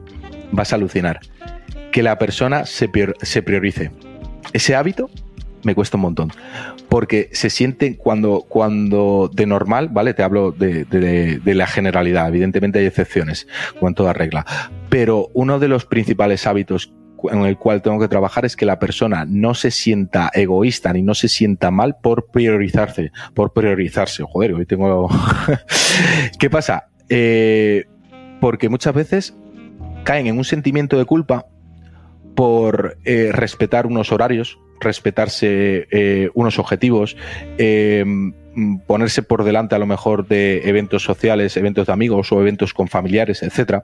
Vas 0.51 0.73
a 0.73 0.75
alucinar. 0.75 1.19
Que 1.91 2.03
la 2.03 2.17
persona 2.17 2.65
se, 2.65 2.89
se 3.21 3.41
priorice. 3.41 3.91
Ese 4.53 4.75
hábito 4.75 5.09
me 5.63 5.75
cuesta 5.75 5.97
un 5.97 6.01
montón. 6.01 6.31
Porque 6.87 7.29
se 7.33 7.49
siente 7.49 7.97
cuando, 7.97 8.45
cuando 8.47 9.29
de 9.33 9.45
normal, 9.45 9.89
¿vale? 9.89 10.13
Te 10.13 10.23
hablo 10.23 10.51
de, 10.51 10.85
de, 10.85 11.55
la 11.55 11.67
generalidad. 11.67 12.27
Evidentemente 12.27 12.79
hay 12.79 12.85
excepciones, 12.85 13.47
como 13.77 13.89
en 13.89 13.95
toda 13.95 14.13
regla. 14.13 14.45
Pero 14.89 15.29
uno 15.33 15.59
de 15.59 15.67
los 15.67 15.85
principales 15.85 16.47
hábitos 16.47 16.91
en 17.31 17.41
el 17.41 17.57
cual 17.57 17.81
tengo 17.81 17.99
que 17.99 18.07
trabajar 18.07 18.45
es 18.45 18.55
que 18.55 18.65
la 18.65 18.79
persona 18.79 19.25
no 19.27 19.53
se 19.53 19.71
sienta 19.71 20.29
egoísta 20.33 20.93
ni 20.93 21.01
no 21.01 21.13
se 21.13 21.27
sienta 21.27 21.71
mal 21.71 21.97
por 22.01 22.27
priorizarse, 22.27 23.11
por 23.33 23.53
priorizarse. 23.53 24.23
Joder, 24.23 24.53
hoy 24.53 24.65
tengo... 24.65 25.09
¿Qué 26.39 26.49
pasa? 26.49 26.87
Eh, 27.09 27.85
porque 28.39 28.69
muchas 28.69 28.93
veces 28.93 29.35
caen 30.03 30.27
en 30.27 30.37
un 30.37 30.45
sentimiento 30.45 30.97
de 30.97 31.05
culpa 31.05 31.47
por 32.35 32.97
eh, 33.03 33.31
respetar 33.33 33.85
unos 33.85 34.11
horarios, 34.11 34.59
respetarse 34.79 35.87
eh, 35.91 36.29
unos 36.35 36.57
objetivos, 36.57 37.17
ponerse 38.85 39.23
por 39.23 39.43
delante 39.43 39.75
a 39.75 39.79
lo 39.79 39.85
mejor 39.85 40.27
de 40.27 40.67
eventos 40.67 41.03
sociales, 41.03 41.55
eventos 41.57 41.87
de 41.87 41.93
amigos 41.93 42.31
o 42.31 42.41
eventos 42.41 42.73
con 42.73 42.87
familiares, 42.87 43.43
etcétera. 43.43 43.83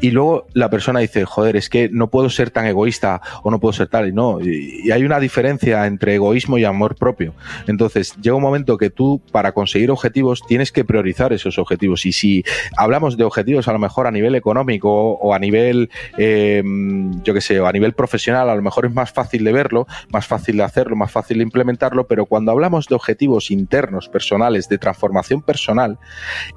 Y 0.00 0.10
luego 0.10 0.46
la 0.52 0.70
persona 0.70 1.00
dice, 1.00 1.24
joder, 1.24 1.56
es 1.56 1.68
que 1.68 1.88
no 1.90 2.10
puedo 2.10 2.30
ser 2.30 2.50
tan 2.50 2.66
egoísta 2.66 3.20
o 3.42 3.50
no 3.50 3.60
puedo 3.60 3.72
ser 3.72 3.88
tal. 3.88 4.08
Y 4.08 4.12
no, 4.12 4.40
y 4.40 4.90
hay 4.90 5.04
una 5.04 5.20
diferencia 5.20 5.86
entre 5.86 6.14
egoísmo 6.14 6.58
y 6.58 6.64
amor 6.64 6.96
propio. 6.96 7.34
Entonces, 7.66 8.14
llega 8.20 8.36
un 8.36 8.42
momento 8.42 8.78
que 8.78 8.90
tú, 8.90 9.20
para 9.32 9.52
conseguir 9.52 9.90
objetivos, 9.90 10.42
tienes 10.46 10.72
que 10.72 10.84
priorizar 10.84 11.32
esos 11.32 11.58
objetivos. 11.58 12.06
Y 12.06 12.12
si 12.12 12.44
hablamos 12.76 13.16
de 13.16 13.24
objetivos 13.24 13.68
a 13.68 13.72
lo 13.72 13.78
mejor 13.78 14.06
a 14.06 14.10
nivel 14.10 14.34
económico 14.34 15.12
o 15.12 15.34
a 15.34 15.38
nivel, 15.38 15.90
em, 16.16 17.22
yo 17.22 17.34
qué 17.34 17.40
sé, 17.40 17.60
o 17.60 17.66
a 17.66 17.72
nivel 17.72 17.92
profesional, 17.92 18.48
a 18.48 18.54
lo 18.54 18.62
mejor 18.62 18.86
es 18.86 18.92
más 18.92 19.12
fácil 19.12 19.44
de 19.44 19.52
verlo, 19.52 19.86
más 20.10 20.26
fácil 20.26 20.56
de 20.56 20.62
hacerlo, 20.62 20.96
más 20.96 21.10
fácil 21.10 21.38
de 21.38 21.44
implementarlo, 21.44 22.06
pero 22.06 22.26
cuando 22.26 22.52
hablamos 22.52 22.86
de 22.88 22.94
objetivos 22.94 23.50
internos, 23.50 24.08
personales, 24.14 24.68
de 24.68 24.78
transformación 24.78 25.42
personal, 25.42 25.98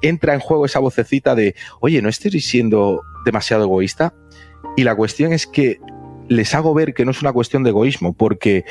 entra 0.00 0.32
en 0.32 0.40
juego 0.40 0.64
esa 0.64 0.78
vocecita 0.78 1.34
de, 1.34 1.56
oye, 1.80 2.00
¿no 2.00 2.08
estoy 2.08 2.40
siendo 2.40 3.02
demasiado 3.24 3.64
egoísta? 3.64 4.14
Y 4.76 4.84
la 4.84 4.94
cuestión 4.94 5.32
es 5.32 5.48
que 5.48 5.80
les 6.28 6.54
hago 6.54 6.72
ver 6.72 6.94
que 6.94 7.04
no 7.04 7.10
es 7.10 7.20
una 7.20 7.32
cuestión 7.32 7.64
de 7.64 7.70
egoísmo, 7.70 8.12
porque 8.12 8.64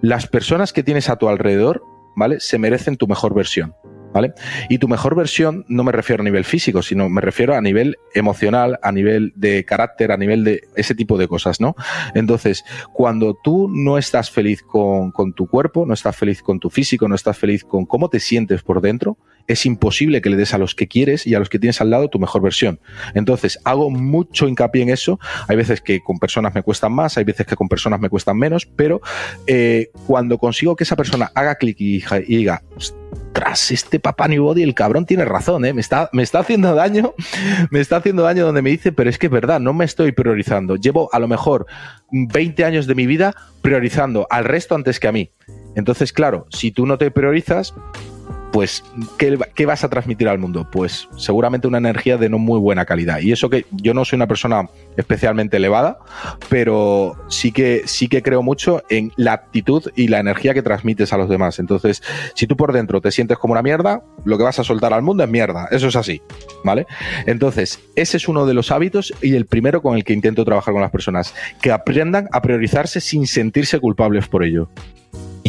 las 0.00 0.26
personas 0.26 0.72
que 0.72 0.82
tienes 0.82 1.10
a 1.10 1.16
tu 1.16 1.28
alrededor, 1.28 1.84
¿vale? 2.16 2.40
Se 2.40 2.58
merecen 2.58 2.96
tu 2.96 3.06
mejor 3.06 3.34
versión. 3.34 3.74
¿Vale? 4.12 4.32
Y 4.68 4.78
tu 4.78 4.88
mejor 4.88 5.14
versión 5.14 5.64
no 5.68 5.84
me 5.84 5.92
refiero 5.92 6.22
a 6.22 6.24
nivel 6.24 6.44
físico, 6.44 6.82
sino 6.82 7.08
me 7.08 7.20
refiero 7.20 7.54
a 7.54 7.60
nivel 7.60 7.96
emocional, 8.14 8.78
a 8.82 8.90
nivel 8.90 9.32
de 9.36 9.64
carácter, 9.64 10.10
a 10.10 10.16
nivel 10.16 10.42
de 10.42 10.62
ese 10.74 10.94
tipo 10.94 11.16
de 11.16 11.28
cosas, 11.28 11.60
¿no? 11.60 11.76
Entonces, 12.14 12.64
cuando 12.92 13.34
tú 13.34 13.68
no 13.72 13.98
estás 13.98 14.30
feliz 14.30 14.62
con, 14.62 15.12
con 15.12 15.32
tu 15.32 15.46
cuerpo, 15.46 15.86
no 15.86 15.94
estás 15.94 16.16
feliz 16.16 16.42
con 16.42 16.58
tu 16.58 16.70
físico, 16.70 17.08
no 17.08 17.14
estás 17.14 17.38
feliz 17.38 17.62
con 17.62 17.86
cómo 17.86 18.08
te 18.08 18.18
sientes 18.18 18.62
por 18.62 18.80
dentro, 18.80 19.16
es 19.50 19.66
imposible 19.66 20.20
que 20.22 20.30
le 20.30 20.36
des 20.36 20.54
a 20.54 20.58
los 20.58 20.74
que 20.74 20.86
quieres 20.86 21.26
y 21.26 21.34
a 21.34 21.38
los 21.38 21.48
que 21.48 21.58
tienes 21.58 21.80
al 21.80 21.90
lado 21.90 22.08
tu 22.08 22.18
mejor 22.18 22.40
versión. 22.42 22.80
Entonces, 23.14 23.58
hago 23.64 23.90
mucho 23.90 24.46
hincapié 24.46 24.82
en 24.82 24.90
eso. 24.90 25.18
Hay 25.48 25.56
veces 25.56 25.80
que 25.80 26.00
con 26.00 26.18
personas 26.18 26.54
me 26.54 26.62
cuestan 26.62 26.92
más, 26.92 27.18
hay 27.18 27.24
veces 27.24 27.46
que 27.46 27.56
con 27.56 27.68
personas 27.68 28.00
me 28.00 28.08
cuestan 28.08 28.38
menos, 28.38 28.66
pero 28.66 29.00
eh, 29.46 29.90
cuando 30.06 30.38
consigo 30.38 30.76
que 30.76 30.84
esa 30.84 30.96
persona 30.96 31.30
haga 31.34 31.56
clic 31.56 31.76
y, 31.80 32.02
diga, 32.28 32.62
tras 33.32 33.70
este 33.70 34.00
papá 34.00 34.28
New 34.28 34.44
Body, 34.44 34.62
el 34.62 34.74
cabrón 34.74 35.06
tiene 35.06 35.24
razón, 35.24 35.64
¿eh? 35.64 35.72
me, 35.72 35.80
está, 35.80 36.10
me 36.12 36.22
está 36.22 36.40
haciendo 36.40 36.74
daño, 36.74 37.14
me 37.70 37.80
está 37.80 37.96
haciendo 37.96 38.22
daño 38.22 38.44
donde 38.44 38.62
me 38.62 38.70
dice, 38.70 38.92
pero 38.92 39.10
es 39.10 39.18
que 39.18 39.26
es 39.26 39.32
verdad, 39.32 39.60
no 39.60 39.72
me 39.72 39.84
estoy 39.84 40.12
priorizando. 40.12 40.76
Llevo 40.76 41.08
a 41.12 41.18
lo 41.18 41.28
mejor 41.28 41.66
20 42.10 42.64
años 42.64 42.86
de 42.86 42.94
mi 42.94 43.06
vida 43.06 43.34
priorizando 43.62 44.26
al 44.30 44.44
resto 44.44 44.74
antes 44.74 45.00
que 45.00 45.08
a 45.08 45.12
mí. 45.12 45.30
Entonces, 45.76 46.12
claro, 46.12 46.46
si 46.50 46.70
tú 46.70 46.86
no 46.86 46.98
te 46.98 47.10
priorizas, 47.10 47.74
pues 48.52 48.84
¿qué, 49.18 49.66
vas 49.66 49.84
a 49.84 49.88
transmitir 49.88 50.28
al 50.28 50.38
mundo? 50.38 50.66
Pues 50.70 51.08
seguramente 51.16 51.68
una 51.68 51.78
energía 51.78 52.16
de 52.16 52.28
no 52.28 52.38
muy 52.38 52.58
buena 52.58 52.84
calidad. 52.84 53.20
Y 53.20 53.32
eso 53.32 53.50
que 53.50 53.66
yo 53.70 53.94
no 53.94 54.04
soy 54.04 54.16
una 54.16 54.26
persona 54.26 54.68
especialmente 54.96 55.56
elevada, 55.56 55.98
pero 56.48 57.16
sí 57.28 57.52
que, 57.52 57.82
sí 57.86 58.08
que 58.08 58.22
creo 58.22 58.42
mucho 58.42 58.82
en 58.90 59.12
la 59.16 59.32
actitud 59.32 59.90
y 59.96 60.08
la 60.08 60.18
energía 60.18 60.54
que 60.54 60.62
transmites 60.62 61.12
a 61.12 61.16
los 61.16 61.28
demás. 61.28 61.58
Entonces, 61.58 62.02
si 62.34 62.46
tú 62.46 62.56
por 62.56 62.72
dentro 62.72 63.00
te 63.00 63.10
sientes 63.10 63.38
como 63.38 63.52
una 63.52 63.62
mierda, 63.62 64.02
lo 64.24 64.36
que 64.38 64.44
vas 64.44 64.58
a 64.58 64.64
soltar 64.64 64.92
al 64.92 65.02
mundo 65.02 65.24
es 65.24 65.30
mierda. 65.30 65.68
Eso 65.70 65.88
es 65.88 65.96
así, 65.96 66.22
¿vale? 66.64 66.86
Entonces, 67.26 67.80
ese 67.96 68.16
es 68.16 68.28
uno 68.28 68.46
de 68.46 68.54
los 68.54 68.70
hábitos 68.70 69.12
y 69.22 69.34
el 69.34 69.46
primero 69.46 69.82
con 69.82 69.96
el 69.96 70.04
que 70.04 70.12
intento 70.12 70.44
trabajar 70.44 70.72
con 70.72 70.82
las 70.82 70.90
personas, 70.90 71.34
que 71.60 71.72
aprendan 71.72 72.28
a 72.32 72.42
priorizarse 72.42 73.00
sin 73.00 73.26
sentirse 73.26 73.78
culpables 73.80 74.28
por 74.28 74.44
ello. 74.44 74.68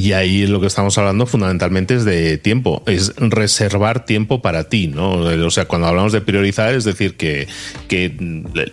Y 0.01 0.13
ahí 0.13 0.48
lo 0.48 0.60
que 0.60 0.65
estamos 0.65 0.98
hablando 0.98 1.27
fundamentalmente 1.27 1.93
es 1.93 2.05
de 2.05 2.39
tiempo, 2.39 2.81
es 2.88 3.13
reservar 3.17 4.03
tiempo 4.03 4.41
para 4.41 4.63
ti, 4.63 4.88
¿no? 4.88 5.12
O 5.12 5.51
sea, 5.51 5.65
cuando 5.65 5.88
hablamos 5.88 6.12
de 6.12 6.22
priorizar, 6.22 6.74
es 6.74 6.86
decir, 6.86 7.17
que, 7.17 7.48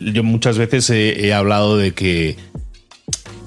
yo 0.00 0.25
muchas 0.25 0.56
veces 0.56 0.88
he, 0.88 1.35
hablado 1.35 1.76
de 1.76 1.92
que, 1.92 2.37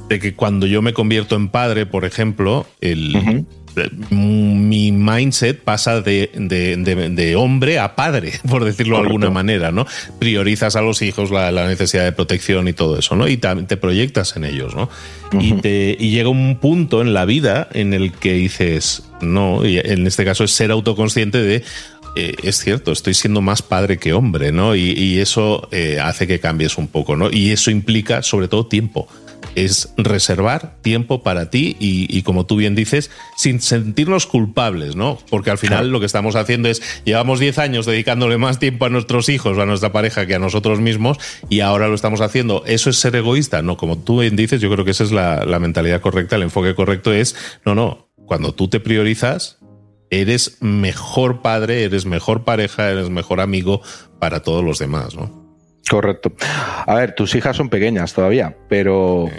de 0.10 0.20
que 0.20 0.36
cuando 0.36 0.68
yo 0.68 0.84
me 0.84 0.94
convierto 0.94 1.36
en 1.36 1.50
padre, 1.50 1.88
por 1.88 2.06
ejemplo, 2.06 2.68
el, 2.82 3.48
mi 4.10 4.92
mindset 4.92 5.60
pasa 5.62 6.02
de, 6.02 7.34
hombre 7.38 7.80
a 7.80 7.96
padre, 7.96 8.34
por 8.50 8.66
decirlo 8.66 8.98
de 8.98 9.04
alguna 9.04 9.30
manera, 9.30 9.72
¿no? 9.72 9.86
Priorizas 10.20 10.76
a 10.76 10.82
los 10.82 11.02
hijos 11.02 11.32
la, 11.32 11.52
necesidad 11.68 12.04
de 12.04 12.12
protección 12.12 12.68
y 12.68 12.74
todo 12.74 12.98
eso, 12.98 13.16
¿no? 13.16 13.28
Y 13.28 13.38
te 13.38 13.78
proyectas 13.78 14.36
en 14.36 14.46
ellos, 14.46 14.76
¿no? 14.76 14.90
y, 15.40 15.54
te, 15.54 15.96
y 15.98 16.12
llega 16.12 16.30
un 16.30 16.58
punto 16.60 17.02
en 17.02 17.14
la 17.14 17.26
vida 17.26 17.68
en 17.74 17.94
el 17.94 18.12
que 18.12 18.34
dices, 18.34 19.04
no, 19.22 19.66
y 19.66 19.78
en 19.80 20.06
este 20.08 20.26
caso 20.26 20.44
es 20.44 20.52
ser 20.52 20.72
autoconsciente 20.72 21.38
de, 21.38 21.64
eh, 22.16 22.36
es 22.44 22.58
cierto, 22.58 22.92
estoy 22.92 23.14
siendo 23.14 23.42
más 23.42 23.62
padre 23.62 23.98
que 23.98 24.14
hombre, 24.14 24.52
¿no? 24.52 24.76
Y, 24.76 25.20
eso 25.20 25.68
eh, 25.72 26.00
hace 26.02 26.28
que 26.28 26.40
cambies 26.40 26.78
un 26.78 26.88
poco, 26.88 27.16
¿no? 27.16 27.30
Y 27.32 27.52
eso 27.52 27.72
implica, 27.72 28.22
sobre 28.24 28.48
todo, 28.48 28.66
tiempo. 28.66 29.08
Es 29.56 29.94
reservar 29.98 30.78
tiempo 30.82 31.24
para 31.24 31.50
ti 31.50 31.76
y, 31.80 32.22
como 32.24 32.46
tú 32.46 32.56
bien 32.56 32.76
dices, 32.76 33.12
sin 33.36 33.62
sentirnos 33.62 34.28
culpables, 34.28 34.96
¿no? 34.96 35.20
Porque 35.30 35.52
al 35.52 35.58
final 35.58 35.92
lo 35.92 36.00
que 36.00 36.06
estamos 36.06 36.36
haciendo 36.36 36.70
es, 36.70 36.82
llevamos 37.06 37.40
10 37.40 37.58
años 37.60 37.86
dedicándole 37.86 38.38
más 38.38 38.60
tiempo 38.60 38.86
a 38.86 38.90
nuestros 38.90 39.30
hijos 39.30 39.58
o 39.58 39.62
a 39.62 39.66
nuestra 39.66 39.92
pareja 39.92 40.26
que 40.26 40.36
a 40.36 40.40
nosotros 40.40 40.80
mismos 40.80 41.18
y 41.50 41.60
ahora 41.60 41.88
lo 41.88 41.96
estamos 41.96 42.22
haciendo. 42.22 42.64
¿Eso 42.66 42.90
es 42.90 42.98
ser 42.98 43.16
egoísta? 43.16 43.62
No, 43.62 43.78
como 43.78 43.98
tú 43.98 44.22
bien 44.22 44.36
dices, 44.36 44.62
yo 44.62 44.72
creo 44.72 44.86
que 44.86 44.92
esa 44.92 45.04
es 45.04 45.12
la, 45.12 45.46
la 45.46 45.60
mentalidad 45.60 46.02
correcta, 46.02 46.36
el 46.36 46.44
enfoque 46.44 46.76
correcto 46.76 47.14
es, 47.14 47.36
no, 47.66 47.76
no, 47.76 48.12
cuando 48.26 48.54
tú 48.54 48.70
te 48.70 48.80
priorizas, 48.80 49.58
eres 50.10 50.58
mejor 50.62 51.42
padre, 51.42 51.84
eres 51.84 52.06
mejor 52.06 52.44
pareja, 52.44 52.92
eres 52.92 53.10
mejor 53.10 53.40
amigo 53.40 53.82
para 54.20 54.42
todos 54.42 54.64
los 54.64 54.78
demás, 54.78 55.16
¿no? 55.16 55.41
Correcto. 55.90 56.34
A 56.86 56.96
ver, 56.96 57.16
tus 57.16 57.36
hijas 57.36 57.56
son 57.56 57.70
pequeñas 57.70 58.14
todavía, 58.14 58.56
pero 58.70 59.30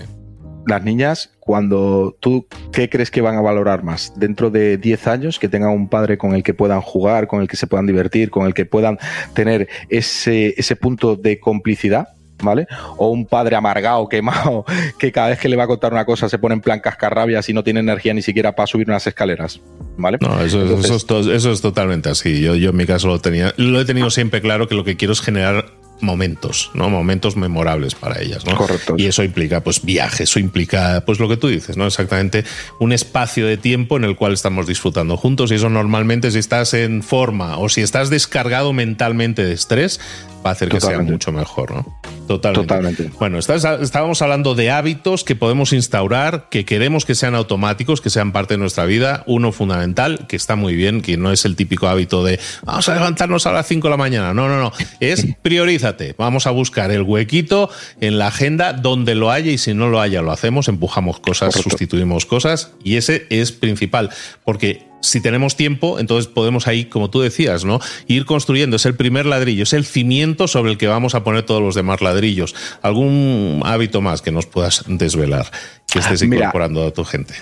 las 0.67 0.83
niñas, 0.85 1.31
cuando 1.41 2.17
tú, 2.21 2.47
¿qué 2.73 2.89
crees 2.89 3.11
que 3.11 3.21
van 3.21 3.37
a 3.37 3.41
valorar 3.41 3.83
más? 3.83 4.13
Dentro 4.17 4.51
de 4.51 4.77
10 4.77 5.07
años, 5.07 5.39
que 5.39 5.49
tengan 5.49 5.71
un 5.71 5.89
padre 5.89 6.19
con 6.19 6.35
el 6.35 6.43
que 6.43 6.55
puedan 6.55 6.81
jugar, 6.81 7.27
con 7.27 7.41
el 7.41 7.49
que 7.49 7.57
se 7.57 7.67
puedan 7.67 7.87
divertir, 7.87 8.31
con 8.31 8.47
el 8.47 8.55
que 8.55 8.67
puedan 8.67 8.99
tener 9.35 9.69
ese, 9.89 10.55
ese 10.57 10.77
punto 10.77 11.17
de 11.17 11.41
complicidad 11.41 12.09
¿vale? 12.43 12.67
O 12.97 13.11
un 13.11 13.25
padre 13.25 13.57
amargado, 13.57 14.09
quemado, 14.09 14.65
que 14.99 15.13
cada 15.13 15.29
vez 15.29 15.39
que 15.39 15.49
le 15.49 15.57
va 15.57 15.65
a 15.65 15.67
contar 15.67 15.93
una 15.93 16.05
cosa 16.05 16.29
se 16.29 16.39
pone 16.39 16.55
en 16.55 16.61
plan 16.61 16.81
cascarrabias 16.81 17.49
y 17.49 17.53
no 17.53 17.63
tiene 17.63 17.81
energía 17.81 18.13
ni 18.15 18.23
siquiera 18.23 18.55
para 18.55 18.67
subir 18.67 18.89
unas 18.89 19.07
escaleras, 19.07 19.61
¿vale? 19.97 20.19
No, 20.21 20.41
eso, 20.41 20.63
es, 20.63 21.61
totalmente 21.61 22.09
así. 22.09 22.41
Yo, 22.41 22.55
yo 22.55 22.71
en 22.71 22.77
mi 22.77 22.87
caso 22.87 23.09
lo 23.09 23.21
tenía, 23.21 23.55
lo 23.57 23.81
he 23.81 23.85
tenido 23.85 24.11
siempre 24.11 24.41
claro 24.41 24.69
que 24.69 24.75
lo 24.75 24.85
que 24.85 24.97
quiero 24.97 25.13
es 25.13 25.21
generar 25.21 25.67
momentos, 26.03 26.71
¿no? 26.75 26.91
Momentos 26.91 27.37
memorables 27.37 27.95
para 27.95 28.21
ellas, 28.21 28.45
¿no? 28.45 28.57
Correcto. 28.57 28.95
Y 28.99 29.07
eso 29.07 29.23
implica, 29.23 29.63
pues, 29.63 29.85
viajes, 29.85 30.23
eso 30.23 30.39
implica, 30.39 31.03
pues, 31.07 31.19
lo 31.19 31.29
que 31.29 31.37
tú 31.37 31.49
dices, 31.49 31.77
¿no? 31.77 31.87
Exactamente 31.87 32.45
un 32.79 32.93
espacio 32.93 33.47
de 33.47 33.57
tiempo 33.57 33.97
en 33.97 34.05
el 34.05 34.17
cual 34.17 34.33
estamos 34.33 34.67
disfrutando 34.67 35.17
juntos 35.17 35.51
y 35.51 35.55
eso 35.55 35.69
normalmente 35.69 36.31
si 36.31 36.39
estás 36.39 36.75
en 36.75 37.03
forma 37.03 37.59
o 37.59 37.69
si 37.69 37.81
estás 37.81 38.11
descargado 38.11 38.73
mentalmente 38.73 39.45
de 39.45 39.53
estrés, 39.53 40.01
va 40.45 40.51
a 40.51 40.53
hacer 40.53 40.69
que 40.69 40.81
sea 40.81 41.01
mucho 41.01 41.33
mejor, 41.33 41.73
¿no? 41.73 41.99
Totalmente. 42.27 43.11
Bueno, 43.19 43.39
estábamos 43.39 44.23
hablando 44.23 44.55
de 44.55 44.71
hábitos 44.71 45.25
que 45.25 45.37
podemos 45.37 45.73
instaurar, 45.73 46.49
que 46.51 46.65
queremos 46.65 47.05
que 47.05 47.15
sean 47.15 47.35
automáticos, 47.35 48.01
que 48.01 48.11
sean 48.11 48.33
parte 48.33 48.55
de 48.55 48.59
nuestra 48.59 48.85
vida. 48.85 49.23
Uno 49.27 49.53
fundamental, 49.53 50.27
que 50.29 50.37
está 50.37 50.57
muy 50.57 50.75
bien, 50.75 51.03
que 51.03 51.17
no 51.17 51.33
es 51.33 51.45
el 51.45 51.57
típico 51.57 51.89
hábito 51.89 52.25
de 52.25 52.41
vamos 52.65 52.89
a 52.89 52.95
levantarnos 52.95 53.47
a 53.47 53.53
las 53.53 53.67
5 53.67 53.87
de 53.87 53.91
la 53.91 53.97
mañana. 53.97 54.35
No, 54.35 54.49
no, 54.49 54.59
no. 54.59 54.73
Es 55.01 55.27
priorízate. 55.43 56.15
Vamos 56.17 56.47
a 56.47 56.51
buscar 56.51 56.91
el 56.91 57.03
huequito 57.03 57.71
en 58.01 58.19
la 58.19 58.29
agenda 58.29 58.73
donde 58.73 59.15
lo 59.15 59.31
haya 59.31 59.51
y 59.51 59.59
si 59.59 59.75
no 59.75 59.89
lo 59.89 60.01
haya, 60.01 60.23
lo 60.23 60.33
hacemos, 60.33 60.69
empujamos 60.69 61.21
cosas, 61.21 61.55
sustituimos 61.55 62.27
cosas 62.27 62.73
y 62.83 62.97
ese 62.97 63.27
es 63.31 63.53
principal. 63.53 64.11
Porque 64.45 64.92
si 65.03 65.21
tenemos 65.21 65.57
tiempo, 65.57 65.99
entonces 65.99 66.33
podemos 66.33 66.67
ahí, 66.67 66.87
como 66.87 67.11
tú 67.11 67.21
decías, 67.21 67.65
¿no? 67.65 67.81
Ir 68.07 68.25
construyendo. 68.25 68.77
Es 68.77 68.87
el 68.87 68.95
primer 68.95 69.27
ladrillo, 69.27 69.65
es 69.65 69.73
el 69.73 69.85
cimiento 69.85 70.49
sobre 70.49 70.71
el 70.71 70.79
que 70.79 70.87
vamos 70.87 71.15
a 71.15 71.25
poner 71.25 71.43
todos 71.43 71.61
los 71.61 71.75
demás 71.75 72.01
ladrillos. 72.01 72.55
¿Algún 72.81 73.61
hábito 73.65 74.01
más 74.01 74.23
que 74.23 74.31
nos 74.31 74.47
puedas 74.47 74.85
desvelar 74.87 75.51
que 75.93 75.99
estés 75.99 76.23
incorporando 76.23 76.87
a 76.87 76.93
tu 76.93 77.05
gente? 77.05 77.35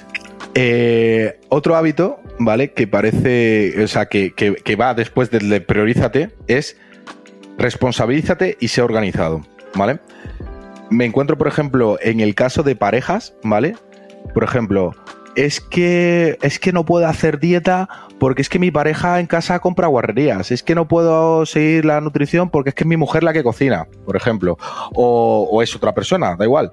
Eh, 0.54 1.38
otro 1.48 1.76
hábito, 1.76 2.20
¿vale? 2.38 2.72
Que 2.72 2.86
parece, 2.86 3.82
o 3.82 3.86
sea, 3.86 4.06
que, 4.06 4.32
va 4.80 4.94
después 4.94 5.30
del 5.30 5.48
de 5.48 5.60
priorízate, 5.60 6.30
es 6.48 6.76
responsabilízate 7.58 8.56
y 8.58 8.68
sé 8.68 8.82
organizado, 8.82 9.42
¿vale? 9.74 10.00
Me 10.90 11.04
encuentro, 11.04 11.38
por 11.38 11.46
ejemplo, 11.46 11.98
en 12.00 12.20
el 12.20 12.34
caso 12.34 12.62
de 12.62 12.74
parejas, 12.74 13.34
¿vale? 13.44 13.76
Por 14.34 14.42
ejemplo, 14.42 14.92
es 15.36 15.60
que, 15.60 16.38
es 16.42 16.58
que 16.58 16.72
no 16.72 16.84
puedo 16.84 17.06
hacer 17.06 17.38
dieta 17.38 17.88
porque 18.18 18.42
es 18.42 18.48
que 18.48 18.58
mi 18.58 18.70
pareja 18.70 19.20
en 19.20 19.26
casa 19.26 19.58
compra 19.60 19.86
guarrerías, 19.86 20.50
es 20.50 20.62
que 20.62 20.74
no 20.74 20.88
puedo 20.88 21.46
seguir 21.46 21.84
la 21.84 22.00
nutrición 22.00 22.50
porque 22.50 22.70
es 22.70 22.74
que 22.74 22.84
es 22.84 22.88
mi 22.88 22.96
mujer 22.96 23.22
la 23.22 23.32
que 23.32 23.42
cocina, 23.42 23.86
por 24.04 24.16
ejemplo, 24.16 24.58
o, 24.94 25.62
es 25.62 25.74
otra 25.74 25.94
persona, 25.94 26.36
da 26.36 26.44
igual. 26.44 26.72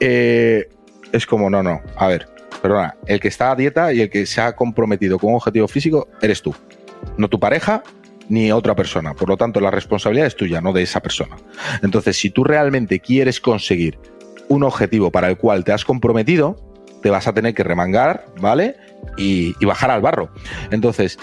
Eh, 0.00 0.68
es 1.12 1.26
como, 1.26 1.50
no, 1.50 1.62
no, 1.62 1.80
a 1.96 2.06
ver, 2.08 2.28
perdona, 2.60 2.96
el 3.06 3.20
que 3.20 3.28
está 3.28 3.52
a 3.52 3.56
dieta 3.56 3.92
y 3.92 4.00
el 4.00 4.10
que 4.10 4.26
se 4.26 4.40
ha 4.40 4.56
comprometido 4.56 5.18
con 5.18 5.30
un 5.30 5.36
objetivo 5.36 5.68
físico 5.68 6.08
eres 6.20 6.42
tú, 6.42 6.54
no 7.16 7.28
tu 7.28 7.38
pareja 7.38 7.82
ni 8.28 8.52
otra 8.52 8.74
persona. 8.74 9.14
Por 9.14 9.28
lo 9.28 9.36
tanto, 9.36 9.60
la 9.60 9.70
responsabilidad 9.70 10.26
es 10.26 10.36
tuya, 10.36 10.60
no 10.60 10.72
de 10.72 10.82
esa 10.82 11.00
persona. 11.00 11.36
Entonces, 11.82 12.16
si 12.18 12.30
tú 12.30 12.44
realmente 12.44 13.00
quieres 13.00 13.40
conseguir 13.40 13.98
un 14.48 14.64
objetivo 14.64 15.10
para 15.10 15.28
el 15.28 15.38
cual 15.38 15.64
te 15.64 15.72
has 15.72 15.84
comprometido, 15.84 16.67
te 17.02 17.10
vas 17.10 17.26
a 17.26 17.32
tener 17.32 17.54
que 17.54 17.62
remangar, 17.64 18.26
¿vale? 18.40 18.76
Y, 19.16 19.54
bajar 19.64 19.90
al 19.90 20.00
barro. 20.00 20.30
Entonces, 20.70 21.18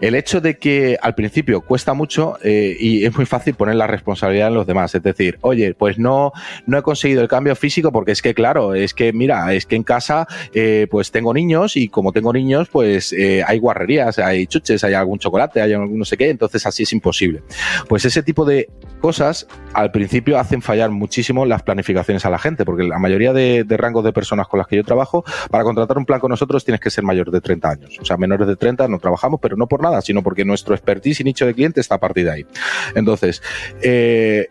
el 0.00 0.14
hecho 0.14 0.40
de 0.40 0.56
que 0.56 0.96
al 1.02 1.14
principio 1.14 1.60
cuesta 1.60 1.92
mucho 1.92 2.38
eh, 2.42 2.74
y 2.78 3.04
es 3.04 3.14
muy 3.14 3.26
fácil 3.26 3.54
poner 3.54 3.74
la 3.74 3.86
responsabilidad 3.86 4.48
en 4.48 4.54
los 4.54 4.66
demás. 4.66 4.94
Es 4.94 5.02
decir, 5.02 5.38
oye, 5.42 5.74
pues 5.74 5.98
no, 5.98 6.32
no 6.66 6.78
he 6.78 6.82
conseguido 6.82 7.20
el 7.20 7.28
cambio 7.28 7.54
físico 7.54 7.92
porque 7.92 8.12
es 8.12 8.22
que, 8.22 8.32
claro, 8.32 8.74
es 8.74 8.94
que, 8.94 9.12
mira, 9.12 9.52
es 9.52 9.66
que 9.66 9.76
en 9.76 9.82
casa 9.82 10.26
eh, 10.54 10.86
pues 10.90 11.10
tengo 11.10 11.34
niños 11.34 11.76
y 11.76 11.88
como 11.88 12.12
tengo 12.12 12.32
niños, 12.32 12.68
pues 12.70 13.12
eh, 13.12 13.42
hay 13.46 13.58
guarrerías, 13.58 14.18
hay 14.18 14.46
chuches, 14.46 14.82
hay 14.84 14.94
algún 14.94 15.18
chocolate, 15.18 15.60
hay 15.60 15.74
algún 15.74 15.98
no 15.98 16.04
sé 16.06 16.16
qué, 16.16 16.30
entonces 16.30 16.64
así 16.64 16.84
es 16.84 16.92
imposible. 16.94 17.42
Pues 17.86 18.04
ese 18.06 18.22
tipo 18.22 18.46
de 18.46 18.68
cosas 19.00 19.46
al 19.72 19.90
principio 19.90 20.38
hacen 20.38 20.62
fallar 20.62 20.90
muchísimo 20.90 21.46
las 21.46 21.62
planificaciones 21.62 22.24
a 22.24 22.30
la 22.30 22.38
gente, 22.38 22.64
porque 22.64 22.84
la 22.84 22.98
mayoría 22.98 23.32
de, 23.32 23.64
rangos 23.68 24.04
de 24.04 24.12
personas 24.12 24.46
con 24.48 24.58
las 24.58 24.66
que 24.66 24.76
yo 24.76 24.84
trabajo, 24.84 25.24
para 25.50 25.64
contratar 25.64 25.98
un 25.98 26.04
plan 26.04 26.20
con 26.20 26.30
nosotros 26.30 26.64
tienes 26.64 26.80
que 26.80 26.90
ser 26.90 27.04
mayor 27.04 27.30
de 27.30 27.40
30 27.40 27.68
años. 27.68 27.98
O 28.00 28.04
sea, 28.04 28.16
menores 28.16 28.46
de 28.46 28.56
30 28.56 28.88
no 28.88 28.98
trabajamos, 28.98 29.40
pero 29.40 29.56
no 29.56 29.66
por 29.66 29.82
nada 29.82 30.00
sino 30.00 30.22
porque 30.22 30.44
nuestro 30.44 30.74
expertise 30.74 31.20
y 31.20 31.24
nicho 31.24 31.46
de 31.46 31.54
cliente 31.54 31.80
está 31.80 31.96
a 31.96 32.00
partir 32.00 32.24
de 32.24 32.30
ahí. 32.30 32.46
Entonces, 32.94 33.42
eh, 33.82 34.48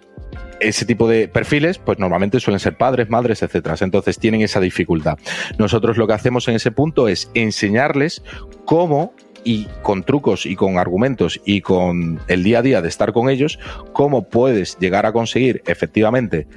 ese 0.60 0.86
tipo 0.86 1.08
de 1.08 1.28
perfiles, 1.28 1.78
pues 1.78 2.00
normalmente 2.00 2.40
suelen 2.40 2.60
ser 2.60 2.78
padres, 2.78 3.10
madres, 3.10 3.42
etcétera. 3.42 3.76
Entonces 3.80 4.20
tienen 4.20 4.42
esa 4.42 4.60
dificultad. 4.60 5.18
Nosotros 5.58 5.98
lo 5.98 6.08
que 6.08 6.14
hacemos 6.14 6.48
en 6.48 6.56
ese 6.56 6.72
punto 6.72 7.08
es 7.08 7.32
enseñarles 7.34 8.24
cómo 8.66 9.14
y 9.44 9.68
con 9.82 10.04
trucos 10.04 10.46
y 10.46 10.56
con 10.56 10.78
argumentos 10.78 11.40
y 11.46 11.62
con 11.62 12.20
el 12.28 12.44
día 12.44 12.60
a 12.60 12.62
día 12.62 12.82
de 12.82 12.90
estar 12.90 13.14
con 13.14 13.30
ellos, 13.30 13.60
cómo 13.94 14.24
puedes 14.30 14.78
llegar 14.80 15.06
a 15.06 15.14
conseguir 15.14 15.62
efectivamente 15.66 16.48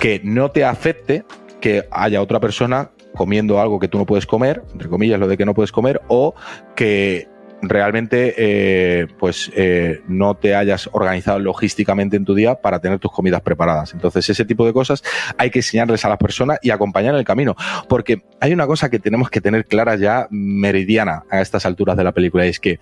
que 0.00 0.20
no 0.22 0.50
te 0.50 0.64
afecte 0.64 1.24
que 1.60 1.86
haya 1.90 2.22
otra 2.22 2.40
persona 2.40 2.90
comiendo 3.14 3.60
algo 3.60 3.80
que 3.80 3.88
tú 3.88 3.98
no 3.98 4.06
puedes 4.06 4.26
comer, 4.26 4.62
entre 4.72 4.88
comillas 4.88 5.18
lo 5.18 5.26
de 5.26 5.36
que 5.36 5.46
no 5.46 5.54
puedes 5.54 5.72
comer, 5.72 6.02
o 6.08 6.34
que 6.74 7.28
realmente 7.62 8.34
eh, 8.36 9.06
pues 9.18 9.50
eh, 9.54 10.00
no 10.08 10.34
te 10.36 10.54
hayas 10.54 10.88
organizado 10.92 11.38
logísticamente 11.38 12.16
en 12.16 12.24
tu 12.24 12.34
día 12.34 12.56
para 12.56 12.80
tener 12.80 12.98
tus 12.98 13.12
comidas 13.12 13.40
preparadas. 13.40 13.94
Entonces 13.94 14.28
ese 14.28 14.44
tipo 14.44 14.66
de 14.66 14.72
cosas 14.72 15.02
hay 15.38 15.50
que 15.50 15.60
enseñarles 15.60 16.04
a 16.04 16.08
las 16.08 16.18
personas 16.18 16.58
y 16.62 16.70
acompañar 16.70 17.14
en 17.14 17.20
el 17.20 17.24
camino. 17.24 17.56
Porque 17.88 18.22
hay 18.40 18.52
una 18.52 18.66
cosa 18.66 18.90
que 18.90 18.98
tenemos 18.98 19.30
que 19.30 19.40
tener 19.40 19.64
clara 19.64 19.96
ya 19.96 20.26
meridiana 20.30 21.24
a 21.30 21.40
estas 21.40 21.66
alturas 21.66 21.96
de 21.96 22.04
la 22.04 22.12
película 22.12 22.46
y 22.46 22.50
es 22.50 22.60
que 22.60 22.78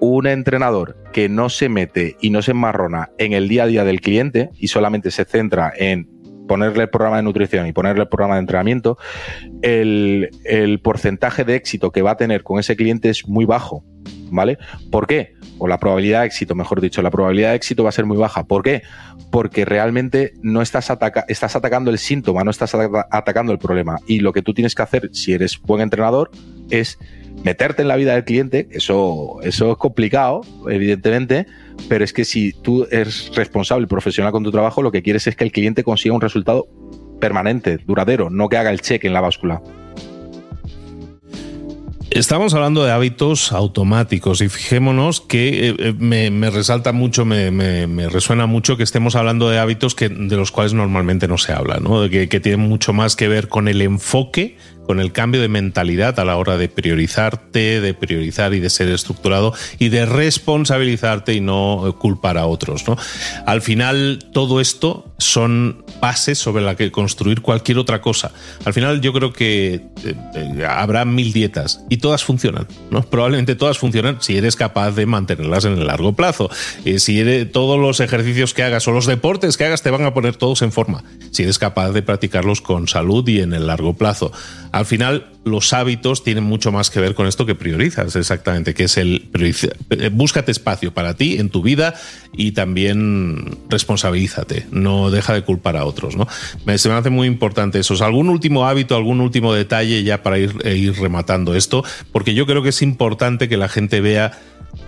un 0.00 0.26
entrenador 0.26 0.96
que 1.12 1.28
no 1.28 1.48
se 1.48 1.68
mete 1.68 2.16
y 2.20 2.30
no 2.30 2.42
se 2.42 2.50
enmarrona 2.50 3.10
en 3.18 3.32
el 3.32 3.48
día 3.48 3.64
a 3.64 3.66
día 3.66 3.84
del 3.84 4.00
cliente 4.00 4.50
y 4.58 4.68
solamente 4.68 5.12
se 5.12 5.24
centra 5.24 5.72
en 5.76 6.08
ponerle 6.48 6.82
el 6.82 6.90
programa 6.90 7.18
de 7.18 7.22
nutrición 7.22 7.68
y 7.68 7.72
ponerle 7.72 8.02
el 8.02 8.08
programa 8.08 8.34
de 8.34 8.40
entrenamiento, 8.40 8.98
el, 9.62 10.30
el 10.44 10.80
porcentaje 10.80 11.44
de 11.44 11.54
éxito 11.54 11.92
que 11.92 12.02
va 12.02 12.10
a 12.10 12.16
tener 12.16 12.42
con 12.42 12.58
ese 12.58 12.74
cliente 12.74 13.10
es 13.10 13.28
muy 13.28 13.44
bajo 13.44 13.84
¿vale? 14.32 14.58
¿Por 14.90 15.06
qué? 15.06 15.34
O 15.58 15.68
la 15.68 15.78
probabilidad 15.78 16.20
de 16.20 16.26
éxito, 16.26 16.54
mejor 16.54 16.80
dicho, 16.80 17.02
la 17.02 17.10
probabilidad 17.10 17.50
de 17.50 17.56
éxito 17.56 17.84
va 17.84 17.90
a 17.90 17.92
ser 17.92 18.06
muy 18.06 18.16
baja. 18.16 18.44
¿Por 18.44 18.62
qué? 18.62 18.82
Porque 19.30 19.64
realmente 19.64 20.32
no 20.42 20.62
estás, 20.62 20.90
estás 21.28 21.56
atacando 21.56 21.90
el 21.90 21.98
síntoma, 21.98 22.42
no 22.42 22.50
estás 22.50 22.74
atacando 22.74 23.52
el 23.52 23.58
problema. 23.58 23.98
Y 24.06 24.20
lo 24.20 24.32
que 24.32 24.42
tú 24.42 24.54
tienes 24.54 24.74
que 24.74 24.82
hacer, 24.82 25.10
si 25.12 25.32
eres 25.32 25.60
buen 25.60 25.82
entrenador, 25.82 26.30
es 26.70 26.98
meterte 27.44 27.82
en 27.82 27.88
la 27.88 27.96
vida 27.96 28.14
del 28.14 28.24
cliente. 28.24 28.68
Eso, 28.72 29.38
eso 29.42 29.72
es 29.72 29.78
complicado, 29.78 30.40
evidentemente, 30.68 31.46
pero 31.88 32.04
es 32.04 32.12
que 32.12 32.24
si 32.24 32.52
tú 32.52 32.86
eres 32.90 33.30
responsable 33.34 33.84
y 33.84 33.88
profesional 33.88 34.32
con 34.32 34.42
tu 34.42 34.50
trabajo, 34.50 34.82
lo 34.82 34.90
que 34.90 35.02
quieres 35.02 35.26
es 35.26 35.36
que 35.36 35.44
el 35.44 35.52
cliente 35.52 35.84
consiga 35.84 36.14
un 36.14 36.20
resultado 36.20 36.66
permanente, 37.20 37.78
duradero, 37.78 38.30
no 38.30 38.48
que 38.48 38.56
haga 38.56 38.70
el 38.70 38.80
cheque 38.80 39.06
en 39.06 39.12
la 39.12 39.20
báscula. 39.20 39.62
Estamos 42.14 42.52
hablando 42.52 42.84
de 42.84 42.92
hábitos 42.92 43.52
automáticos 43.52 44.42
y 44.42 44.50
fijémonos 44.50 45.22
que 45.22 45.70
eh, 45.70 45.76
eh, 45.78 45.94
me, 45.98 46.50
resalta 46.50 46.92
mucho, 46.92 47.24
me, 47.24 48.06
resuena 48.08 48.44
mucho 48.44 48.76
que 48.76 48.82
estemos 48.82 49.16
hablando 49.16 49.48
de 49.48 49.58
hábitos 49.58 49.94
que, 49.94 50.10
de 50.10 50.36
los 50.36 50.50
cuales 50.50 50.74
normalmente 50.74 51.26
no 51.26 51.38
se 51.38 51.54
habla, 51.54 51.78
¿no? 51.78 52.10
que, 52.10 52.28
que 52.28 52.38
tienen 52.38 52.68
mucho 52.68 52.92
más 52.92 53.16
que 53.16 53.28
ver 53.28 53.48
con 53.48 53.66
el 53.66 53.80
enfoque 53.80 54.58
con 54.86 55.00
el 55.00 55.12
cambio 55.12 55.40
de 55.40 55.48
mentalidad 55.48 56.18
a 56.18 56.24
la 56.24 56.36
hora 56.36 56.56
de 56.56 56.68
priorizarte, 56.68 57.80
de 57.80 57.94
priorizar 57.94 58.54
y 58.54 58.60
de 58.60 58.70
ser 58.70 58.88
estructurado 58.88 59.54
y 59.78 59.88
de 59.88 60.06
responsabilizarte 60.06 61.34
y 61.34 61.40
no 61.40 61.96
culpar 61.98 62.38
a 62.38 62.46
otros. 62.46 62.86
¿no? 62.88 62.96
Al 63.46 63.62
final, 63.62 64.18
todo 64.32 64.60
esto 64.60 65.12
son 65.18 65.84
bases 66.00 66.38
sobre 66.38 66.62
las 66.62 66.76
que 66.76 66.90
construir 66.90 67.42
cualquier 67.42 67.78
otra 67.78 68.00
cosa. 68.00 68.32
Al 68.64 68.74
final, 68.74 69.00
yo 69.00 69.12
creo 69.12 69.32
que 69.32 69.74
eh, 69.74 70.14
eh, 70.34 70.66
habrá 70.68 71.04
mil 71.04 71.32
dietas 71.32 71.84
y 71.88 71.98
todas 71.98 72.24
funcionan. 72.24 72.66
¿no? 72.90 73.02
Probablemente 73.02 73.54
todas 73.54 73.78
funcionan 73.78 74.18
si 74.20 74.36
eres 74.36 74.56
capaz 74.56 74.92
de 74.92 75.06
mantenerlas 75.06 75.64
en 75.64 75.74
el 75.78 75.86
largo 75.86 76.14
plazo. 76.14 76.50
Eh, 76.84 76.98
si 76.98 77.20
eres, 77.20 77.50
todos 77.52 77.78
los 77.78 78.00
ejercicios 78.00 78.52
que 78.52 78.62
hagas 78.62 78.86
o 78.88 78.92
los 78.92 79.06
deportes 79.06 79.56
que 79.56 79.64
hagas 79.64 79.82
te 79.82 79.90
van 79.90 80.04
a 80.04 80.14
poner 80.14 80.36
todos 80.36 80.62
en 80.62 80.72
forma. 80.72 81.04
Si 81.30 81.44
eres 81.44 81.58
capaz 81.58 81.92
de 81.92 82.02
practicarlos 82.02 82.60
con 82.60 82.88
salud 82.88 83.26
y 83.28 83.40
en 83.40 83.52
el 83.52 83.66
largo 83.66 83.94
plazo. 83.94 84.32
Al 84.72 84.86
final, 84.86 85.30
los 85.44 85.72
hábitos 85.72 86.24
tienen 86.24 86.44
mucho 86.44 86.72
más 86.72 86.90
que 86.90 86.98
ver 86.98 87.14
con 87.14 87.26
esto 87.26 87.44
que 87.44 87.54
priorizas, 87.54 88.16
exactamente, 88.16 88.74
que 88.74 88.84
es 88.84 88.96
el 88.96 89.28
eh, 89.90 90.10
búscate 90.10 90.50
espacio 90.50 90.94
para 90.94 91.14
ti 91.14 91.36
en 91.38 91.50
tu 91.50 91.62
vida 91.62 91.94
y 92.32 92.52
también 92.52 93.58
responsabilízate, 93.68 94.66
no 94.70 95.10
deja 95.10 95.34
de 95.34 95.42
culpar 95.42 95.76
a 95.76 95.84
otros, 95.84 96.16
¿no? 96.16 96.26
Me, 96.64 96.78
se 96.78 96.88
me 96.88 96.94
hace 96.94 97.10
muy 97.10 97.26
importante 97.26 97.78
eso. 97.78 98.02
¿Algún 98.02 98.30
último 98.30 98.66
hábito, 98.66 98.96
algún 98.96 99.20
último 99.20 99.52
detalle 99.52 100.02
ya 100.04 100.22
para 100.22 100.38
ir, 100.38 100.54
eh, 100.64 100.74
ir 100.74 100.98
rematando 100.98 101.54
esto? 101.54 101.84
Porque 102.10 102.34
yo 102.34 102.46
creo 102.46 102.62
que 102.62 102.70
es 102.70 102.80
importante 102.80 103.48
que 103.48 103.56
la 103.58 103.68
gente 103.68 104.00
vea 104.00 104.40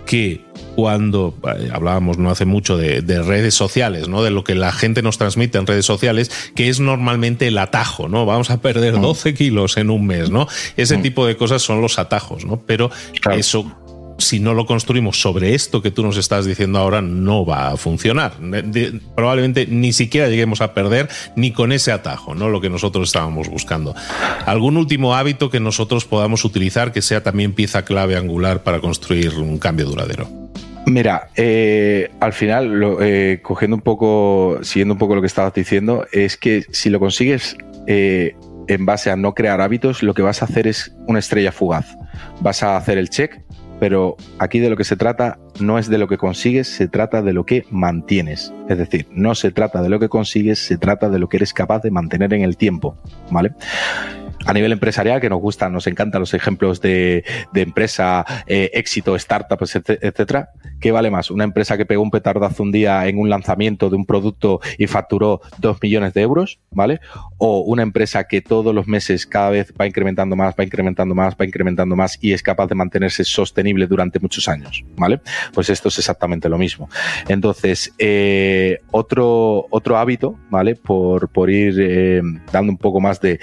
que 0.05 0.41
cuando 0.75 1.33
eh, 1.57 1.69
hablábamos 1.71 2.17
no 2.17 2.29
hace 2.29 2.45
mucho 2.45 2.77
de, 2.77 3.01
redes 3.01 3.53
sociales, 3.53 4.07
¿no? 4.07 4.23
De 4.23 4.29
lo 4.29 4.43
que 4.43 4.55
la 4.55 4.71
gente 4.71 5.01
nos 5.01 5.17
transmite 5.17 5.57
en 5.57 5.67
redes 5.67 5.85
sociales, 5.85 6.31
que 6.55 6.69
es 6.69 6.79
normalmente 6.79 7.47
el 7.47 7.57
atajo, 7.57 8.07
¿no? 8.07 8.25
Vamos 8.25 8.49
a 8.49 8.61
perder 8.61 8.99
12 8.99 9.31
mm. 9.31 9.35
kilos 9.35 9.77
en 9.77 9.89
un 9.89 10.05
mes, 10.05 10.29
¿no? 10.29 10.47
Ese 10.75 10.97
mm. 10.97 11.01
tipo 11.01 11.25
de 11.25 11.37
cosas 11.37 11.61
son 11.61 11.81
los 11.81 11.97
atajos, 11.97 12.45
¿no? 12.45 12.61
Pero 12.65 12.91
eso 13.31 13.71
si 14.17 14.39
no 14.39 14.53
lo 14.53 14.65
construimos 14.65 15.19
sobre 15.19 15.53
esto 15.53 15.81
que 15.81 15.91
tú 15.91 16.03
nos 16.03 16.17
estás 16.17 16.45
diciendo 16.45 16.79
ahora, 16.79 17.01
no 17.01 17.45
va 17.45 17.69
a 17.69 17.77
funcionar. 17.77 18.33
probablemente 19.15 19.67
ni 19.67 19.93
siquiera 19.93 20.27
lleguemos 20.27 20.61
a 20.61 20.73
perder 20.73 21.09
ni 21.35 21.51
con 21.51 21.71
ese 21.71 21.91
atajo, 21.91 22.35
¿no? 22.35 22.49
Lo 22.49 22.61
que 22.61 22.69
nosotros 22.69 23.09
estábamos 23.09 23.49
buscando. 23.49 23.95
¿Algún 24.45 24.77
último 24.77 25.15
hábito 25.15 25.49
que 25.49 25.59
nosotros 25.59 26.05
podamos 26.05 26.45
utilizar 26.45 26.91
que 26.91 27.01
sea 27.01 27.23
también 27.23 27.53
pieza 27.53 27.83
clave 27.83 28.15
angular 28.15 28.63
para 28.63 28.79
construir 28.79 29.37
un 29.37 29.57
cambio 29.57 29.85
duradero? 29.85 30.29
Mira, 30.85 31.29
eh, 31.35 32.11
al 32.19 32.33
final, 32.33 32.97
eh, 33.01 33.39
cogiendo 33.41 33.75
un 33.75 33.81
poco, 33.81 34.59
siguiendo 34.61 34.93
un 34.93 34.99
poco 34.99 35.15
lo 35.15 35.21
que 35.21 35.27
estabas 35.27 35.53
diciendo, 35.53 36.05
es 36.11 36.37
que 36.37 36.63
si 36.71 36.91
lo 36.91 36.99
consigues 36.99 37.57
eh, 37.87 38.35
en 38.67 38.85
base 38.85 39.09
a 39.09 39.15
no 39.15 39.33
crear 39.33 39.61
hábitos, 39.61 40.03
lo 40.03 40.13
que 40.13 40.21
vas 40.21 40.43
a 40.43 40.45
hacer 40.45 40.67
es 40.67 40.95
una 41.07 41.19
estrella 41.19 41.51
fugaz. 41.51 41.87
Vas 42.39 42.61
a 42.61 42.77
hacer 42.77 42.99
el 42.99 43.09
check, 43.09 43.41
pero 43.79 44.15
aquí 44.39 44.59
de 44.59 44.69
lo 44.69 44.77
que 44.77 44.83
se 44.83 44.95
trata 44.95 45.39
no 45.59 45.77
es 45.77 45.89
de 45.89 45.97
lo 45.97 46.07
que 46.07 46.17
consigues, 46.17 46.67
se 46.67 46.87
trata 46.87 47.21
de 47.21 47.33
lo 47.33 47.45
que 47.45 47.65
mantienes. 47.69 48.53
Es 48.69 48.77
decir, 48.77 49.07
no 49.11 49.35
se 49.35 49.51
trata 49.51 49.81
de 49.81 49.89
lo 49.89 49.99
que 49.99 50.09
consigues, 50.09 50.59
se 50.59 50.77
trata 50.77 51.09
de 51.09 51.19
lo 51.19 51.29
que 51.29 51.37
eres 51.37 51.53
capaz 51.53 51.81
de 51.81 51.91
mantener 51.91 52.33
en 52.33 52.41
el 52.41 52.57
tiempo, 52.57 52.97
¿vale? 53.31 53.53
A 54.45 54.53
nivel 54.53 54.71
empresarial, 54.71 55.21
que 55.21 55.29
nos 55.29 55.39
gustan, 55.39 55.73
nos 55.73 55.87
encantan 55.87 56.21
los 56.21 56.33
ejemplos 56.33 56.81
de, 56.81 57.23
empresa, 57.53 58.25
eh, 58.47 58.71
éxito, 58.73 59.17
startups, 59.17 59.75
etcétera. 59.75 60.49
¿Qué 60.79 60.91
vale 60.91 61.09
más? 61.09 61.31
¿Una 61.31 61.43
empresa 61.43 61.77
que 61.77 61.85
pegó 61.85 62.03
un 62.03 62.11
petardazo 62.11 62.61
un 62.63 62.71
día 62.71 63.07
en 63.07 63.17
un 63.17 63.29
lanzamiento 63.29 63.89
de 63.89 63.95
un 63.95 64.05
producto 64.05 64.59
y 64.77 64.87
facturó 64.87 65.41
dos 65.57 65.77
millones 65.81 66.13
de 66.13 66.21
euros, 66.21 66.59
¿vale? 66.71 66.99
O 67.37 67.61
una 67.61 67.81
empresa 67.81 68.25
que 68.25 68.41
todos 68.41 68.75
los 68.75 68.87
meses 68.87 69.25
cada 69.25 69.49
vez 69.49 69.73
va 69.79 69.87
incrementando 69.87 70.35
más, 70.35 70.53
va 70.59 70.63
incrementando 70.63 71.15
más, 71.15 71.35
va 71.39 71.45
incrementando 71.45 71.95
más 71.95 72.17
y 72.21 72.33
es 72.33 72.43
capaz 72.43 72.67
de 72.67 72.75
mantenerse 72.75 73.23
sostenible 73.23 73.87
durante 73.87 74.19
muchos 74.19 74.47
años, 74.47 74.83
¿vale? 74.95 75.21
Pues 75.53 75.69
esto 75.69 75.89
es 75.89 75.97
exactamente 75.97 76.49
lo 76.49 76.57
mismo. 76.57 76.89
Entonces, 77.27 77.93
eh, 77.97 78.79
otro, 78.91 79.65
otro 79.69 79.97
hábito, 79.97 80.37
¿vale? 80.49 80.75
Por, 80.75 81.29
por 81.29 81.49
ir 81.49 81.75
eh, 81.79 82.21
dando 82.51 82.71
un 82.71 82.77
poco 82.77 82.99
más 82.99 83.19
de 83.21 83.39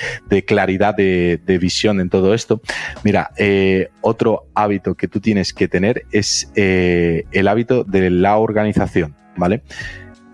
claridad 0.47 0.82
de, 0.91 1.39
visión 1.61 2.01
en 2.01 2.11
todo 2.11 2.35
esto. 2.35 2.61
Mira, 3.05 3.31
eh, 3.39 3.91
otro 4.01 4.47
hábito 4.55 4.97
que 4.97 5.07
tú 5.07 5.21
tienes 5.21 5.53
que 5.53 5.69
tener 5.69 6.07
es 6.11 6.51
eh, 6.57 7.25
el 7.31 7.47
hábito 7.47 7.85
de 7.85 8.11
la 8.11 8.39
organización, 8.39 9.15
¿vale? 9.37 9.63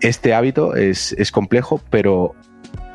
Este 0.01 0.33
hábito 0.33 0.75
es, 0.75 1.13
complejo, 1.31 1.79
pero 1.91 2.33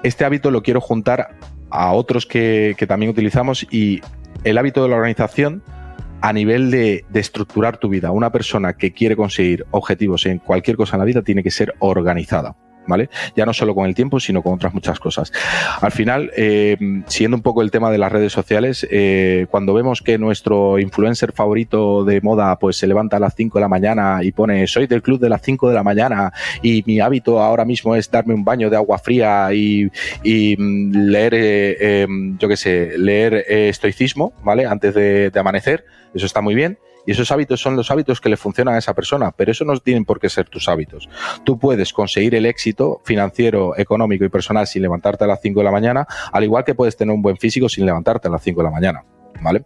este 0.03 0.25
hábito 0.25 0.51
lo 0.51 0.65
quiero 0.65 0.81
juntar 0.81 1.37
a 1.71 1.93
otros 1.93 2.27
que, 2.27 2.75
también 2.89 3.11
utilizamos 3.11 3.65
y 3.71 4.01
el 4.43 4.59
hábito 4.59 4.83
de 4.83 4.89
la 4.89 4.97
organización 4.97 5.63
a 6.23 6.33
nivel 6.33 6.73
de, 6.73 7.05
de, 7.09 7.21
estructurar 7.21 7.77
tu 7.77 7.89
vida. 7.89 8.11
Una 8.11 8.33
persona 8.33 8.73
que 8.73 8.93
quiere 8.93 9.15
conseguir 9.15 9.67
objetivos 9.71 10.27
en 10.27 10.39
cualquier 10.39 10.77
cosa 10.77 10.97
en 10.97 11.01
la 11.01 11.05
vida 11.05 11.23
tiene 11.23 11.43
que 11.43 11.51
ser 11.51 11.75
organizada. 11.79 12.57
¿Vale? 12.87 13.09
Ya 13.37 13.47
no 13.47 13.53
solo 13.53 13.75
con 13.75 13.87
el 13.87 13.95
tiempo, 13.95 14.21
sino 14.21 14.43
con 14.43 14.55
otras 14.55 14.75
muchas 14.75 14.99
cosas. 14.99 15.33
Al 15.81 15.93
final, 15.93 16.31
eh, 16.37 16.77
siguiendo 17.07 17.37
un 17.37 17.43
poco 17.43 17.63
el 17.63 17.71
tema 17.71 17.91
de 17.91 17.99
las 17.99 18.13
redes 18.13 18.33
sociales, 18.33 18.87
eh, 18.91 19.47
cuando 19.51 19.75
vemos 19.75 20.03
que 20.03 20.19
nuestro 20.19 20.79
influencer 20.79 21.33
favorito 21.33 22.05
de 22.05 22.21
moda 22.21 22.59
pues 22.59 22.77
se 22.77 22.87
levanta 22.87 23.17
a 23.17 23.21
las 23.21 23.35
5 23.35 23.59
de 23.59 23.63
la 23.63 23.69
mañana 23.69 24.21
y 24.23 24.33
pone 24.33 24.67
soy 24.67 24.87
del 24.87 25.03
club 25.03 25.21
de 25.21 25.29
las 25.29 25.43
5 25.43 25.69
de 25.69 25.75
la 25.75 25.83
mañana 25.83 26.33
y 26.63 26.83
mi 26.87 27.01
hábito 27.01 27.41
ahora 27.41 27.65
mismo 27.65 27.95
es 27.97 28.11
darme 28.11 28.35
un 28.35 28.45
baño 28.45 28.71
de 28.71 28.77
agua 28.77 28.99
fría 28.99 29.49
y, 29.53 29.91
mm, 30.25 30.93
leer, 31.11 31.35
eh, 31.35 32.03
em, 32.03 32.39
yo 32.39 32.49
qué 32.49 32.57
sé, 32.57 32.99
leer 32.99 33.45
estoicismo, 33.49 34.33
¿vale? 34.43 34.67
Antes 34.67 34.95
de 34.95 35.33
amanecer, 35.35 35.85
eso 36.15 36.27
está 36.27 36.41
muy 36.41 36.55
bien 36.55 36.79
y 37.07 37.13
esos 37.13 37.31
hábitos 37.31 37.61
son 37.61 37.77
los 37.77 37.91
hábitos 37.91 38.21
que 38.21 38.29
le 38.29 38.37
funcionan 38.37 38.75
a 38.75 38.79
esa 38.79 38.95
persona, 38.95 39.33
pero 39.33 39.53
eso 39.53 39.65
no 39.65 39.77
tienen 39.79 40.05
por 40.05 40.21
qué 40.21 40.29
ser 40.29 40.49
tus 40.49 40.69
hábitos. 40.69 41.09
Tú 41.45 41.59
puedes 41.59 41.93
conseguir 41.93 42.35
el 42.35 42.47
éxito 42.47 43.01
financiero, 43.05 43.77
económico 43.77 44.25
y 44.25 44.29
personal 44.29 44.67
sin 44.67 44.83
levantarte 44.83 45.25
a 45.25 45.27
las 45.27 45.41
5 45.41 45.61
de 45.61 45.65
la 45.65 45.71
mañana, 45.71 46.07
al 46.33 46.45
igual 46.45 46.65
que 46.65 46.75
puedes 46.75 46.97
tener 46.97 47.15
un 47.15 47.23
buen 47.23 47.37
físico 47.37 47.69
sin 47.69 47.87
levantarte 47.87 48.29
a 48.29 48.31
las 48.31 48.43
5 48.43 48.61
de 48.61 48.65
la 48.65 48.71
mañana. 48.71 49.05
¿Vale? 49.41 49.65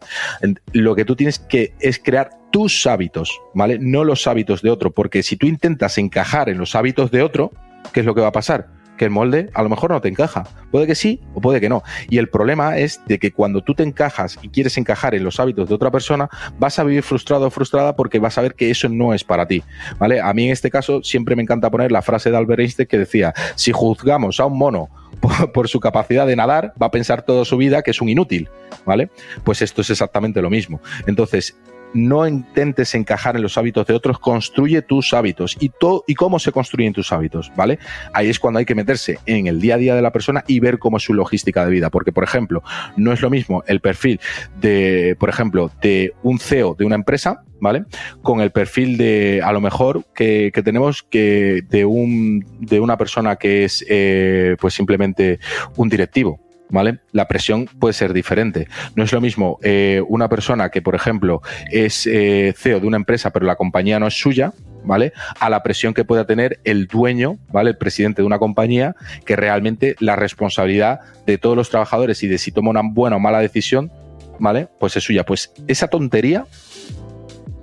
Lo 0.72 0.96
que 0.96 1.04
tú 1.04 1.14
tienes 1.14 1.38
que 1.38 1.74
es 1.78 1.98
crear 1.98 2.30
tus 2.50 2.86
hábitos, 2.86 3.38
¿vale? 3.54 3.78
No 3.78 4.02
los 4.02 4.26
hábitos 4.26 4.62
de 4.62 4.70
otro, 4.70 4.92
porque 4.92 5.22
si 5.22 5.36
tú 5.36 5.46
intentas 5.46 5.98
encajar 5.98 6.48
en 6.48 6.56
los 6.56 6.74
hábitos 6.74 7.10
de 7.10 7.22
otro, 7.22 7.52
¿qué 7.92 8.00
es 8.00 8.06
lo 8.06 8.14
que 8.14 8.22
va 8.22 8.28
a 8.28 8.32
pasar? 8.32 8.77
Que 8.98 9.06
el 9.06 9.10
molde 9.10 9.48
a 9.54 9.62
lo 9.62 9.70
mejor 9.70 9.90
no 9.90 10.00
te 10.02 10.08
encaja. 10.08 10.44
Puede 10.70 10.86
que 10.86 10.94
sí 10.94 11.20
o 11.32 11.40
puede 11.40 11.60
que 11.60 11.70
no. 11.70 11.82
Y 12.10 12.18
el 12.18 12.28
problema 12.28 12.76
es 12.76 13.00
de 13.06 13.18
que 13.18 13.32
cuando 13.32 13.62
tú 13.62 13.74
te 13.74 13.82
encajas 13.82 14.38
y 14.42 14.50
quieres 14.50 14.76
encajar 14.76 15.14
en 15.14 15.24
los 15.24 15.40
hábitos 15.40 15.68
de 15.68 15.74
otra 15.74 15.90
persona, 15.90 16.28
vas 16.58 16.78
a 16.78 16.84
vivir 16.84 17.02
frustrado 17.02 17.46
o 17.46 17.50
frustrada 17.50 17.96
porque 17.96 18.18
vas 18.18 18.36
a 18.36 18.42
ver 18.42 18.54
que 18.54 18.70
eso 18.70 18.88
no 18.88 19.14
es 19.14 19.24
para 19.24 19.46
ti. 19.46 19.62
¿Vale? 19.98 20.20
A 20.20 20.32
mí 20.34 20.46
en 20.46 20.52
este 20.52 20.70
caso 20.70 21.02
siempre 21.02 21.34
me 21.34 21.42
encanta 21.42 21.70
poner 21.70 21.90
la 21.90 22.02
frase 22.02 22.30
de 22.30 22.36
Albert 22.36 22.60
Einstein 22.60 22.88
que 22.88 22.98
decía, 22.98 23.32
si 23.54 23.72
juzgamos 23.72 24.40
a 24.40 24.46
un 24.46 24.58
mono 24.58 24.90
por, 25.54 25.68
su 25.68 25.80
capacidad 25.80 26.26
de 26.26 26.36
nadar, 26.36 26.72
va 26.80 26.86
a 26.86 26.90
pensar 26.90 27.22
toda 27.22 27.44
su 27.44 27.56
vida 27.56 27.82
que 27.82 27.90
es 27.90 28.00
un 28.00 28.08
inútil, 28.08 28.48
¿vale? 28.84 29.10
Pues 29.44 29.62
esto 29.62 29.82
es 29.82 29.90
exactamente 29.90 30.42
lo 30.42 30.50
mismo. 30.50 30.80
Entonces, 31.06 31.56
no 31.94 32.26
intentes 32.26 32.94
encajar 32.94 33.36
en 33.36 33.42
los 33.42 33.56
hábitos 33.58 33.86
de 33.86 33.94
otros, 33.94 34.18
construye 34.18 34.82
tus 34.82 35.12
hábitos. 35.14 35.56
¿Y, 35.60 35.70
¿Y 36.06 36.14
cómo 36.14 36.38
se 36.38 36.52
construyen 36.52 36.92
tus 36.92 37.12
hábitos? 37.12 37.52
¿Vale? 37.56 37.78
Ahí 38.12 38.28
es 38.28 38.38
cuando 38.38 38.58
hay 38.58 38.64
que 38.64 38.74
meterse 38.74 39.18
en 39.26 39.46
el 39.46 39.60
día 39.60 39.74
a 39.74 39.78
día 39.78 39.94
de 39.94 40.02
la 40.02 40.12
persona 40.12 40.44
y 40.46 40.60
ver 40.60 40.78
cómo 40.78 40.98
es 40.98 41.02
su 41.02 41.14
logística 41.14 41.64
de 41.64 41.70
vida. 41.70 41.90
Porque, 41.90 42.12
por 42.12 42.24
ejemplo, 42.24 42.62
no 42.96 43.12
es 43.12 43.20
lo 43.20 43.30
mismo 43.30 43.62
el 43.66 43.80
perfil 43.80 44.20
de, 44.60 45.16
por 45.18 45.28
ejemplo, 45.28 45.70
de 45.80 46.12
un 46.22 46.38
CEO 46.38 46.74
de 46.74 46.84
una 46.84 46.94
empresa, 46.94 47.42
¿vale? 47.60 47.84
Con 48.22 48.40
el 48.40 48.50
perfil 48.50 48.96
de, 48.96 49.40
a 49.44 49.52
lo 49.52 49.60
mejor, 49.60 50.04
que, 50.14 50.52
tenemos 50.64 51.02
que 51.02 51.62
de, 51.68 51.84
un, 51.84 52.44
de 52.60 52.80
una 52.80 52.96
persona 52.96 53.36
que 53.36 53.64
es, 53.64 53.84
eh, 53.88 54.56
pues 54.60 54.74
simplemente 54.74 55.38
un 55.76 55.88
directivo, 55.88 56.40
¿vale? 56.70 56.98
La 57.12 57.28
presión 57.28 57.66
puede 57.78 57.92
ser 57.92 58.12
diferente. 58.12 58.68
No 58.94 59.04
es 59.04 59.12
lo 59.12 59.20
mismo 59.20 59.58
eh, 59.62 60.02
una 60.08 60.28
persona 60.28 60.70
que, 60.70 60.82
por 60.82 60.94
ejemplo, 60.94 61.42
es 61.70 62.06
eh, 62.06 62.54
CEO 62.56 62.80
de 62.80 62.86
una 62.86 62.96
empresa, 62.96 63.30
pero 63.30 63.46
la 63.46 63.56
compañía 63.56 63.98
no 63.98 64.06
es 64.06 64.14
suya, 64.14 64.52
¿vale? 64.84 65.12
A 65.40 65.50
la 65.50 65.62
presión 65.62 65.94
que 65.94 66.04
pueda 66.04 66.26
tener 66.26 66.60
el 66.64 66.86
dueño, 66.86 67.38
¿vale? 67.50 67.70
El 67.70 67.76
presidente 67.76 68.22
de 68.22 68.26
una 68.26 68.38
compañía, 68.38 68.94
que 69.24 69.36
realmente 69.36 69.96
la 70.00 70.16
responsabilidad 70.16 71.00
de 71.26 71.38
todos 71.38 71.56
los 71.56 71.70
trabajadores 71.70 72.22
y 72.22 72.28
de 72.28 72.38
si 72.38 72.52
toma 72.52 72.70
una 72.70 72.82
buena 72.84 73.16
o 73.16 73.20
mala 73.20 73.40
decisión, 73.40 73.90
¿vale? 74.38 74.68
Pues 74.78 74.96
es 74.96 75.04
suya. 75.04 75.24
Pues 75.24 75.52
esa 75.66 75.88
tontería 75.88 76.46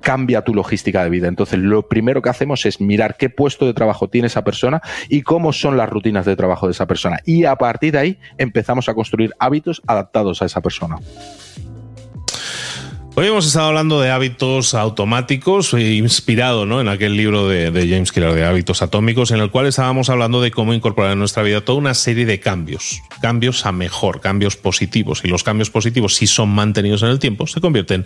cambia 0.06 0.44
tu 0.44 0.54
logística 0.54 1.04
de 1.04 1.10
vida. 1.10 1.28
Entonces, 1.28 1.58
lo 1.58 1.90
primero 1.90 2.22
que 2.22 2.30
hacemos 2.30 2.68
es 2.68 2.80
mirar 2.80 3.18
qué 3.18 3.32
puesto 3.32 3.66
de 3.66 3.74
trabajo 3.74 4.08
tiene 4.08 4.28
esa 4.28 4.44
persona 4.44 4.84
y 5.10 5.24
cómo 5.24 5.52
son 5.52 5.78
las 5.78 5.90
rutinas 5.90 6.28
de 6.28 6.36
trabajo 6.36 6.68
de 6.68 6.74
esa 6.74 6.86
persona. 6.86 7.22
Y 7.26 7.46
a 7.46 7.56
partir 7.56 7.94
de 7.94 7.98
ahí 7.98 8.20
empezamos 8.38 8.88
a 8.88 8.94
construir 8.94 9.32
hábitos 9.40 9.82
adaptados 9.88 10.44
a 10.44 10.46
esa 10.46 10.62
persona. 10.62 10.98
Hoy 13.18 13.28
hemos 13.28 13.48
estado 13.48 13.68
hablando 13.68 14.02
de 14.02 14.12
hábitos 14.12 14.74
automáticos, 14.74 15.74
eh, 15.74 15.94
inspirado 15.94 16.66
¿no? 16.66 16.82
en 16.82 16.90
aquel 16.90 17.16
libro 17.16 17.48
de, 17.48 17.72
James 17.90 18.12
Clear 18.12 18.34
de 18.34 18.44
hábitos 18.44 18.82
atómicos, 18.82 19.32
en 19.32 19.40
el 19.40 19.52
cual 19.52 19.68
estábamos 19.68 20.10
hablando 20.10 20.42
de 20.42 20.52
cómo 20.52 20.74
incorporar 20.74 21.14
en 21.14 21.20
nuestra 21.20 21.42
vida 21.42 21.62
toda 21.62 21.78
una 21.78 21.94
serie 21.94 22.26
de 22.26 22.42
cambios, 22.42 23.02
cambios 23.22 23.66
a 23.66 23.72
mejor, 23.72 24.20
cambios 24.20 24.58
positivos. 24.58 25.22
Y 25.24 25.30
los 25.30 25.46
cambios 25.46 25.70
positivos, 25.70 26.16
si 26.16 26.28
son 26.28 26.50
mantenidos 26.50 27.04
en 27.04 27.08
el 27.08 27.20
tiempo, 27.20 27.48
se 27.48 27.62
convierten 27.62 28.04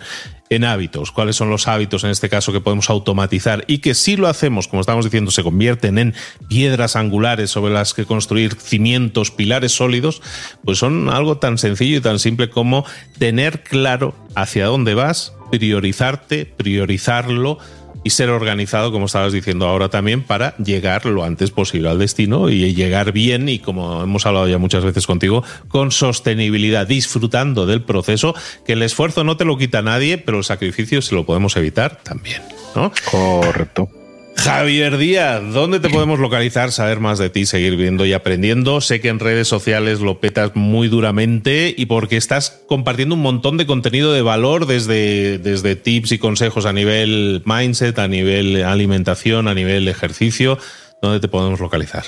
en 0.48 0.62
hábitos. 0.62 1.10
¿Cuáles 1.10 1.34
son 1.34 1.50
los 1.50 1.66
hábitos 1.66 2.04
en 2.04 2.10
este 2.10 2.28
caso 2.28 2.52
que 2.52 2.60
podemos 2.60 2.88
automatizar 2.88 3.64
y 3.66 3.78
que 3.78 3.94
si 3.94 4.14
lo 4.14 4.28
hacemos, 4.28 4.68
como 4.68 4.80
estamos 4.80 5.04
diciendo, 5.04 5.32
se 5.32 5.42
convierten 5.42 5.98
en 5.98 6.14
piedras 6.48 6.94
angulares 6.94 7.50
sobre 7.50 7.72
las 7.72 7.94
que 7.94 8.04
construir 8.04 8.54
cimientos, 8.54 9.32
pilares 9.32 9.72
sólidos? 9.72 10.22
Pues 10.64 10.78
son 10.78 11.08
algo 11.08 11.38
tan 11.38 11.58
sencillo 11.58 11.96
y 11.96 12.00
tan 12.00 12.20
simple 12.20 12.48
como 12.48 12.84
tener 13.18 13.64
claro 13.64 14.14
hacia 14.34 14.66
dónde 14.66 14.94
vas, 14.94 15.34
priorizarte, 15.50 16.46
priorizarlo 16.46 17.58
y 18.02 18.10
ser 18.10 18.30
organizado, 18.30 18.92
como 18.92 19.06
estabas 19.06 19.32
diciendo 19.32 19.66
ahora 19.66 19.90
también, 19.90 20.22
para 20.22 20.56
llegar 20.56 21.04
lo 21.04 21.22
antes 21.22 21.50
posible 21.50 21.88
al 21.88 21.98
destino 21.98 22.48
y 22.48 22.74
llegar 22.74 23.12
bien 23.12 23.48
y, 23.48 23.58
como 23.58 24.02
hemos 24.02 24.24
hablado 24.26 24.48
ya 24.48 24.58
muchas 24.58 24.84
veces 24.84 25.06
contigo, 25.06 25.44
con 25.68 25.90
sostenibilidad, 25.90 26.86
disfrutando 26.86 27.66
del 27.66 27.82
proceso, 27.82 28.34
que 28.64 28.72
el 28.72 28.82
esfuerzo 28.82 29.24
no 29.24 29.36
te 29.36 29.44
lo 29.44 29.58
quita 29.58 29.82
nadie, 29.82 30.18
pero 30.18 30.38
el 30.38 30.44
sacrificio 30.44 31.02
se 31.02 31.14
lo 31.14 31.26
podemos 31.26 31.56
evitar 31.56 32.00
también. 32.02 32.42
¿no? 32.74 32.92
Correcto. 33.10 33.90
Javier 34.36 34.96
Díaz, 34.96 35.42
¿dónde 35.52 35.80
te 35.80 35.90
podemos 35.90 36.18
localizar, 36.18 36.72
saber 36.72 36.98
más 36.98 37.18
de 37.18 37.30
ti, 37.30 37.46
seguir 37.46 37.76
viendo 37.76 38.06
y 38.06 38.12
aprendiendo? 38.12 38.80
Sé 38.80 39.00
que 39.00 39.08
en 39.08 39.18
redes 39.18 39.48
sociales 39.48 40.00
lo 40.00 40.18
petas 40.18 40.52
muy 40.54 40.88
duramente 40.88 41.74
y 41.76 41.86
porque 41.86 42.16
estás 42.16 42.62
compartiendo 42.66 43.14
un 43.14 43.22
montón 43.22 43.58
de 43.58 43.66
contenido 43.66 44.12
de 44.12 44.22
valor 44.22 44.66
desde, 44.66 45.38
desde 45.38 45.76
tips 45.76 46.12
y 46.12 46.18
consejos 46.18 46.66
a 46.66 46.72
nivel 46.72 47.42
mindset, 47.44 47.98
a 47.98 48.08
nivel 48.08 48.64
alimentación, 48.64 49.46
a 49.46 49.54
nivel 49.54 49.88
ejercicio. 49.88 50.58
¿Dónde 51.02 51.20
te 51.20 51.28
podemos 51.28 51.60
localizar? 51.60 52.04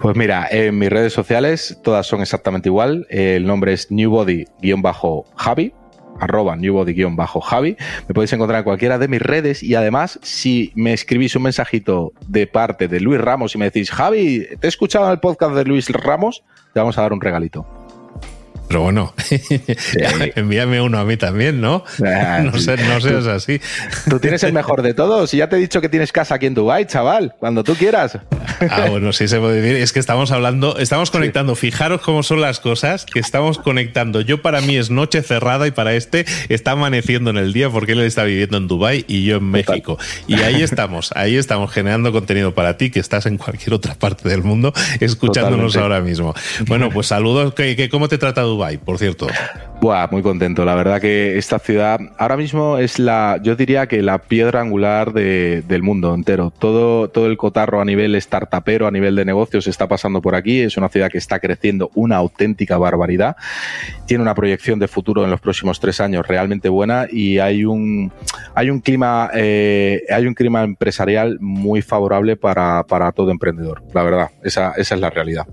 Pues 0.00 0.16
mira, 0.16 0.46
en 0.50 0.78
mis 0.78 0.90
redes 0.90 1.12
sociales 1.12 1.78
todas 1.82 2.06
son 2.06 2.22
exactamente 2.22 2.68
igual. 2.68 3.06
El 3.10 3.46
nombre 3.46 3.72
es 3.72 3.90
newbody-javi 3.90 5.72
arroba 6.20 6.56
newbody-javi. 6.56 7.76
Me 8.08 8.14
podéis 8.14 8.32
encontrar 8.32 8.58
en 8.58 8.64
cualquiera 8.64 8.98
de 8.98 9.08
mis 9.08 9.22
redes 9.22 9.62
y 9.62 9.74
además, 9.74 10.18
si 10.22 10.72
me 10.74 10.92
escribís 10.92 11.36
un 11.36 11.42
mensajito 11.42 12.12
de 12.26 12.46
parte 12.46 12.88
de 12.88 13.00
Luis 13.00 13.20
Ramos 13.20 13.54
y 13.54 13.58
me 13.58 13.66
decís, 13.66 13.90
Javi, 13.90 14.46
te 14.60 14.66
he 14.66 14.68
escuchado 14.68 15.06
en 15.06 15.12
el 15.12 15.20
podcast 15.20 15.54
de 15.54 15.64
Luis 15.64 15.90
Ramos, 15.90 16.42
te 16.72 16.80
vamos 16.80 16.98
a 16.98 17.02
dar 17.02 17.12
un 17.12 17.20
regalito. 17.20 17.85
Pero 18.68 18.82
bueno, 18.82 19.14
envíame 20.34 20.80
uno 20.80 20.98
a 20.98 21.04
mí 21.04 21.16
también, 21.16 21.60
¿no? 21.60 21.84
Ah, 22.04 22.40
no, 22.42 22.58
sé, 22.58 22.76
no 22.76 23.00
seas 23.00 23.26
así. 23.26 23.60
Tú 24.08 24.18
tienes 24.18 24.42
el 24.42 24.52
mejor 24.52 24.82
de 24.82 24.94
todos. 24.94 25.32
Y 25.34 25.38
ya 25.38 25.48
te 25.48 25.56
he 25.56 25.58
dicho 25.58 25.80
que 25.80 25.88
tienes 25.88 26.12
casa 26.12 26.34
aquí 26.34 26.46
en 26.46 26.54
Dubai, 26.54 26.86
chaval, 26.86 27.34
cuando 27.38 27.62
tú 27.62 27.74
quieras. 27.74 28.18
Ah, 28.70 28.86
bueno, 28.90 29.12
sí 29.12 29.28
se 29.28 29.38
puede 29.38 29.60
decir. 29.60 29.76
Es 29.76 29.92
que 29.92 30.00
estamos 30.00 30.30
hablando, 30.30 30.78
estamos 30.78 31.10
conectando. 31.10 31.54
Fijaros 31.54 32.00
cómo 32.00 32.22
son 32.22 32.40
las 32.40 32.60
cosas 32.60 33.06
que 33.06 33.20
estamos 33.20 33.58
conectando. 33.58 34.20
Yo 34.20 34.42
para 34.42 34.60
mí 34.60 34.76
es 34.76 34.90
noche 34.90 35.22
cerrada 35.22 35.66
y 35.66 35.70
para 35.70 35.94
este 35.94 36.24
está 36.48 36.72
amaneciendo 36.72 37.30
en 37.30 37.36
el 37.36 37.52
día 37.52 37.70
porque 37.70 37.92
él 37.92 38.00
está 38.00 38.24
viviendo 38.24 38.56
en 38.56 38.66
Dubai 38.66 39.04
y 39.08 39.24
yo 39.24 39.36
en 39.36 39.50
México. 39.50 39.98
Y 40.26 40.40
ahí 40.40 40.62
estamos, 40.62 41.12
ahí 41.14 41.36
estamos 41.36 41.70
generando 41.70 42.12
contenido 42.12 42.54
para 42.54 42.76
ti 42.76 42.90
que 42.90 43.00
estás 43.00 43.26
en 43.26 43.36
cualquier 43.36 43.74
otra 43.74 43.94
parte 43.94 44.28
del 44.28 44.42
mundo 44.42 44.72
escuchándonos 45.00 45.76
ahora 45.76 46.00
mismo. 46.00 46.34
Bueno, 46.66 46.90
pues 46.90 47.08
saludos. 47.08 47.54
¿Cómo 47.90 48.08
te 48.08 48.18
trata 48.18 48.42
Dubai, 48.42 48.55
por 48.84 48.98
cierto? 48.98 49.26
Buah, 49.80 50.08
muy 50.10 50.22
contento. 50.22 50.64
La 50.64 50.74
verdad 50.74 51.00
que 51.00 51.36
esta 51.36 51.58
ciudad 51.58 52.00
ahora 52.18 52.36
mismo 52.36 52.78
es 52.78 52.98
la, 52.98 53.38
yo 53.42 53.56
diría 53.56 53.86
que 53.86 54.00
la 54.00 54.18
piedra 54.18 54.62
angular 54.62 55.12
del 55.12 55.82
mundo 55.82 56.14
entero. 56.14 56.50
Todo, 56.50 57.08
todo 57.08 57.26
el 57.26 57.36
cotarro 57.36 57.80
a 57.80 57.84
nivel 57.84 58.20
startupero, 58.20 58.86
a 58.86 58.90
nivel 58.90 59.14
de 59.16 59.24
negocios 59.24 59.66
está 59.66 59.86
pasando 59.86 60.22
por 60.22 60.34
aquí. 60.34 60.60
Es 60.60 60.76
una 60.76 60.88
ciudad 60.88 61.10
que 61.10 61.18
está 61.18 61.40
creciendo 61.40 61.90
una 61.94 62.16
auténtica 62.16 62.78
barbaridad. 62.78 63.36
Tiene 64.06 64.22
una 64.22 64.34
proyección 64.34 64.78
de 64.78 64.88
futuro 64.88 65.24
en 65.24 65.30
los 65.30 65.40
próximos 65.40 65.78
tres 65.78 66.00
años 66.00 66.26
realmente 66.26 66.70
buena 66.70 67.06
y 67.10 67.38
hay 67.38 67.64
un, 67.64 68.10
hay 68.54 68.70
un 68.70 68.80
clima, 68.80 69.30
eh, 69.34 70.02
hay 70.10 70.26
un 70.26 70.34
clima 70.34 70.62
empresarial 70.62 71.38
muy 71.40 71.82
favorable 71.82 72.36
para, 72.36 72.84
para 72.84 73.12
todo 73.12 73.30
emprendedor. 73.30 73.82
La 73.92 74.02
verdad, 74.02 74.30
esa, 74.42 74.72
esa 74.76 74.94
es 74.94 75.00
la 75.00 75.10
realidad. 75.10 75.46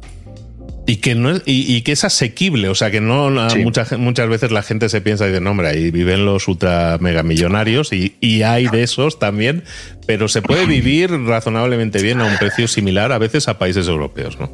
Y 0.86 0.98
que, 0.98 1.16
no 1.16 1.32
es, 1.32 1.42
y, 1.46 1.82
que 1.82 1.94
es 1.94 2.04
asequible, 2.04 2.68
o 2.68 2.76
sea 2.76 2.92
que 2.92 3.00
no 3.00 3.30
muchas, 3.58 3.98
muchas 3.98 4.28
veces 4.28 4.52
la 4.52 4.64
gente 4.64 4.90
se 4.90 5.00
piensa 5.00 5.26
y 5.26 5.30
dice, 5.30 5.40
no, 5.40 5.52
hombre, 5.52 5.70
ahí 5.70 5.92
viven 5.92 6.26
los 6.26 6.48
ultra 6.50 6.98
megamillonarios 7.00 7.94
y, 7.94 8.18
y 8.20 8.42
hay 8.42 8.68
de 8.68 8.84
esos 8.84 9.18
también, 9.18 9.64
pero 10.06 10.28
se 10.28 10.42
puede 10.42 10.66
vivir 10.66 11.10
razonablemente 11.10 12.02
bien 12.02 12.20
a 12.20 12.26
un 12.26 12.38
precio 12.38 12.68
similar 12.68 13.14
a 13.14 13.18
veces 13.18 13.48
a 13.48 13.58
países 13.58 13.88
europeos, 13.88 14.38
¿no? 14.38 14.52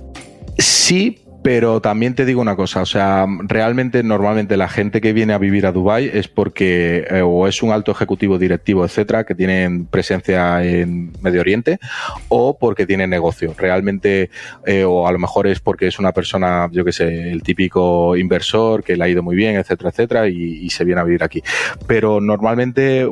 Sí, 0.59 1.17
pero 1.41 1.81
también 1.81 2.15
te 2.15 2.25
digo 2.25 2.41
una 2.41 2.55
cosa, 2.55 2.81
o 2.81 2.85
sea, 2.85 3.25
realmente 3.39 4.03
normalmente 4.03 4.57
la 4.57 4.67
gente 4.67 4.99
que 4.99 5.13
viene 5.13 5.33
a 5.33 5.37
vivir 5.37 5.65
a 5.65 5.71
Dubai 5.71 6.09
es 6.13 6.27
porque 6.27 7.07
eh, 7.09 7.21
o 7.21 7.47
es 7.47 7.63
un 7.63 7.71
alto 7.71 7.91
ejecutivo 7.91 8.37
directivo, 8.37 8.83
etcétera, 8.83 9.23
que 9.23 9.35
tienen 9.35 9.85
presencia 9.85 10.63
en 10.63 11.13
Medio 11.21 11.41
Oriente, 11.41 11.79
o 12.27 12.57
porque 12.57 12.85
tiene 12.85 13.07
negocio. 13.07 13.53
Realmente, 13.57 14.29
eh, 14.65 14.83
o 14.83 15.07
a 15.07 15.11
lo 15.11 15.19
mejor 15.19 15.47
es 15.47 15.59
porque 15.59 15.87
es 15.87 15.97
una 15.97 16.11
persona, 16.11 16.69
yo 16.71 16.83
que 16.83 16.91
sé, 16.91 17.31
el 17.31 17.41
típico 17.41 18.17
inversor 18.17 18.83
que 18.83 18.97
le 18.97 19.03
ha 19.05 19.07
ido 19.07 19.23
muy 19.23 19.35
bien, 19.35 19.55
etcétera, 19.55 19.89
etcétera, 19.91 20.27
y, 20.27 20.69
se 20.69 20.83
viene 20.83 21.01
a 21.01 21.03
vivir 21.03 21.23
aquí. 21.23 21.41
Pero 21.87 22.21
normalmente 22.21 23.07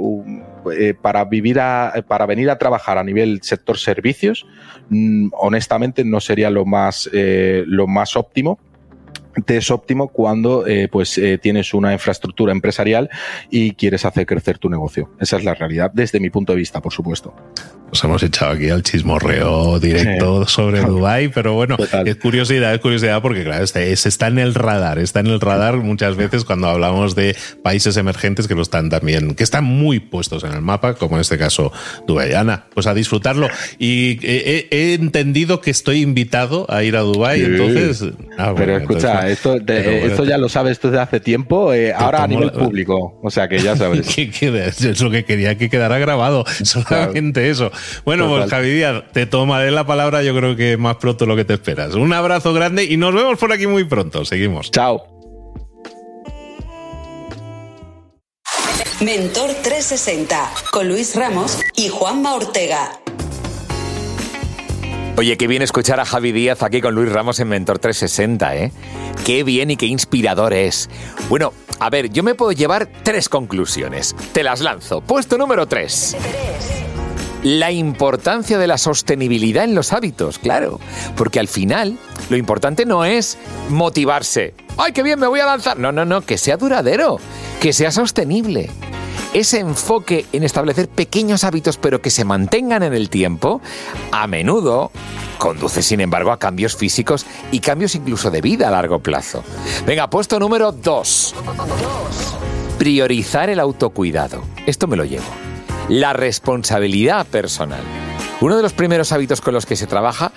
eh, 0.72 0.94
para 0.94 1.26
vivir 1.26 1.60
a, 1.60 1.94
para 2.08 2.26
venir 2.26 2.50
a 2.50 2.58
trabajar 2.58 2.98
a 2.98 3.04
nivel 3.04 3.40
sector 3.42 3.78
servicios, 3.78 4.46
mm, 4.90 5.30
honestamente 5.34 6.04
no 6.04 6.20
sería 6.20 6.50
lo 6.50 6.66
más 6.66 7.10
lo 7.14 7.88
más 7.88 8.16
óptimo 8.16 8.60
te 9.46 9.58
es 9.58 9.72
óptimo 9.72 10.08
cuando 10.10 10.66
eh, 10.68 10.88
pues 10.88 11.18
eh, 11.18 11.38
tienes 11.38 11.74
una 11.74 11.94
infraestructura 11.94 12.52
empresarial 12.52 13.10
y 13.50 13.74
quieres 13.74 14.06
hacer 14.06 14.26
crecer 14.26 14.58
tu 14.58 14.70
negocio. 14.70 15.12
Esa 15.20 15.38
es 15.38 15.44
la 15.44 15.54
realidad, 15.54 15.92
desde 15.94 16.20
mi 16.20 16.30
punto 16.30 16.54
de 16.54 16.60
vista, 16.60 16.82
por 16.82 16.94
supuesto. 16.94 17.34
Nos 17.90 18.04
hemos 18.04 18.22
echado 18.22 18.52
aquí 18.52 18.70
al 18.70 18.84
chismorreo 18.84 19.80
directo 19.80 20.46
sobre 20.46 20.82
Dubai, 20.82 21.30
pero 21.30 21.54
bueno, 21.54 21.78
es 22.06 22.16
curiosidad, 22.18 22.74
es 22.74 22.82
curiosidad 22.82 23.22
porque 23.22 23.46
claro, 23.46 23.64
este, 23.64 23.92
está 23.94 24.28
en 24.28 24.40
el 24.40 24.56
radar, 24.56 25.00
está 25.00 25.22
en 25.22 25.28
el 25.28 25.40
radar 25.40 25.78
muchas 25.78 26.18
veces 26.18 26.44
cuando 26.44 26.68
hablamos 26.68 27.16
de 27.16 27.36
países 27.64 27.96
emergentes 27.96 28.48
que 28.48 28.56
lo 28.56 28.62
están 28.62 28.90
también, 28.90 29.36
que 29.36 29.44
están 29.44 29.64
muy 29.64 30.00
puestos 30.02 30.44
en 30.44 30.52
el 30.52 30.62
mapa, 30.62 30.96
como 30.96 31.16
en 31.16 31.22
este 31.22 31.38
caso 31.38 31.72
Dubái. 32.06 32.34
Ana, 32.34 32.66
pues 32.74 32.88
a 32.88 32.94
disfrutarlo. 32.94 33.48
Y 33.80 34.20
he, 34.26 34.94
entendido 34.94 35.62
que 35.62 35.72
estoy 35.72 36.02
invitado 36.02 36.66
a 36.70 36.84
ir 36.84 36.98
a 36.98 37.02
Dubái, 37.02 37.42
entonces... 37.42 38.04
Ah, 38.38 38.54
pero 38.56 38.78
escucha, 38.78 39.30
esto, 39.30 39.58
ya 40.26 40.38
lo 40.38 40.50
sabes 40.50 40.82
desde 40.82 41.00
hace 41.00 41.20
tiempo, 41.22 41.74
eh, 41.74 41.94
ahora 41.94 42.24
a 42.24 42.28
nivel 42.28 42.52
público, 42.52 43.18
o 43.24 43.32
sea 43.32 43.48
que 43.48 43.60
ya 43.60 43.78
sabes. 43.78 44.18
es 44.18 45.02
lo 45.02 45.10
que 45.10 45.24
quería 45.24 45.58
que 45.58 45.70
quedara 45.70 45.98
grabado, 46.00 46.44
solamente 46.64 47.50
eso. 47.50 47.72
Bueno, 48.06 48.28
pues 48.28 48.50
Javi 48.50 48.72
Díaz, 48.72 49.04
te 49.14 49.26
tomaré 49.26 49.72
la 49.72 49.86
palabra, 49.86 50.24
yo 50.24 50.36
creo 50.36 50.56
que 50.56 50.78
más 50.78 50.98
pronto 50.98 51.26
lo 51.26 51.36
que 51.36 51.46
te 51.46 51.54
esperas. 51.54 51.94
Un 51.96 52.14
abrazo 52.14 52.54
grande 52.54 52.84
y 52.84 52.98
nos 52.98 53.14
vemos 53.14 53.38
por 53.38 53.52
aquí 53.52 53.68
muy 53.68 53.84
pronto. 53.84 54.26
Seguimos. 54.26 54.72
Chao. 54.72 55.18
Mentor 59.00 59.52
360 59.62 60.50
con 60.72 60.88
Luis 60.88 61.16
Ramos 61.16 61.60
y 61.76 61.88
Juanma 61.90 62.34
Ortega. 62.34 63.00
Oye, 65.18 65.38
qué 65.38 65.48
bien 65.48 65.62
escuchar 65.62 66.00
a 66.00 66.06
Javi 66.06 66.32
Díaz 66.32 66.64
aquí 66.64 66.82
con 66.82 66.96
Luis 66.96 67.12
Ramos 67.12 67.40
en 67.40 67.48
Mentor 67.48 67.80
360, 67.80 68.56
¿eh? 68.56 68.72
Qué 69.26 69.44
bien 69.44 69.72
y 69.72 69.78
qué 69.78 69.86
inspirador 69.86 70.54
es. 70.54 70.90
Bueno, 71.30 71.54
a 71.80 71.90
ver, 71.90 72.10
yo 72.10 72.24
me 72.24 72.34
puedo 72.34 72.52
llevar 72.52 72.88
tres 73.04 73.30
conclusiones. 73.30 74.16
Te 74.32 74.42
las 74.44 74.62
lanzo. 74.62 75.02
Puesto 75.02 75.38
número 75.38 75.68
3 75.68 76.18
la 77.44 77.72
importancia 77.72 78.58
de 78.58 78.68
la 78.68 78.78
sostenibilidad 78.78 79.64
en 79.64 79.76
los 79.76 79.94
hábitos, 79.94 80.40
claro, 80.40 80.80
porque 81.16 81.40
al 81.40 81.48
final 81.48 81.98
lo 82.30 82.38
importante 82.38 82.86
no 82.86 83.06
es 83.06 83.38
motivarse. 83.70 84.54
¡Ay, 84.78 84.92
qué 84.92 85.04
bien, 85.04 85.20
me 85.20 85.28
voy 85.28 85.40
a 85.40 85.46
lanzar! 85.46 85.78
No, 85.78 85.92
no, 85.92 86.06
no, 86.06 86.22
que 86.22 86.38
sea 86.38 86.58
duradero, 86.58 87.20
que 87.62 87.74
sea 87.74 87.92
sostenible. 87.92 88.70
Ese 89.34 89.60
enfoque 89.60 90.26
en 90.32 90.44
establecer 90.44 90.88
pequeños 90.88 91.44
hábitos 91.44 91.78
pero 91.78 92.02
que 92.02 92.10
se 92.10 92.26
mantengan 92.26 92.84
en 92.84 92.94
el 92.94 93.10
tiempo, 93.10 93.62
a 94.12 94.26
menudo 94.28 94.92
conduce 95.38 95.84
sin 95.84 96.02
embargo 96.02 96.32
a 96.32 96.40
cambios 96.40 96.76
físicos 96.76 97.26
y 97.52 97.60
cambios 97.60 97.94
incluso 97.94 98.32
de 98.32 98.42
vida 98.42 98.68
a 98.68 98.72
largo 98.72 99.00
plazo. 99.00 99.44
Venga, 99.86 100.10
puesto 100.10 100.40
número 100.40 100.72
2. 100.72 101.36
Priorizar 102.80 103.50
el 103.50 103.60
autocuidado. 103.60 104.42
Esto 104.66 104.88
me 104.88 104.98
lo 104.98 105.06
llevo 105.06 105.47
la 105.90 106.14
responsabilidad 106.14 107.26
personal. 107.28 107.82
Uno 108.40 108.56
de 108.56 108.62
los 108.62 108.74
primeros 108.74 109.12
hábitos 109.12 109.42
con 109.42 109.54
los 109.54 109.66
que 109.66 109.76
se 109.76 109.88
trabaja, 109.88 110.32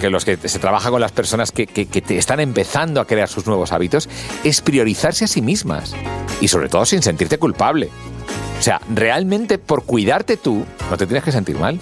que 0.00 0.10
los 0.10 0.24
que 0.24 0.36
se 0.36 0.58
trabaja 0.58 0.90
con 0.90 1.00
las 1.00 1.12
personas 1.12 1.50
que, 1.50 1.66
están 2.10 2.40
empezando 2.40 3.00
a 3.00 3.06
crear 3.06 3.28
sus 3.28 3.46
nuevos 3.46 3.72
hábitos, 3.72 4.08
es 4.44 4.60
priorizarse 4.60 5.24
a 5.24 5.28
sí 5.28 5.40
mismas. 5.40 5.94
Y 6.40 6.48
sobre 6.48 6.68
todo 6.68 6.84
sin 6.84 7.02
sentirte 7.02 7.38
culpable. 7.38 7.88
O 8.58 8.62
sea, 8.62 8.80
realmente 8.94 9.58
por 9.58 9.84
cuidarte 9.84 10.36
tú, 10.36 10.64
no 10.90 10.96
te 10.96 11.06
tienes 11.06 11.24
que 11.24 11.32
sentir 11.32 11.56
mal. 11.56 11.78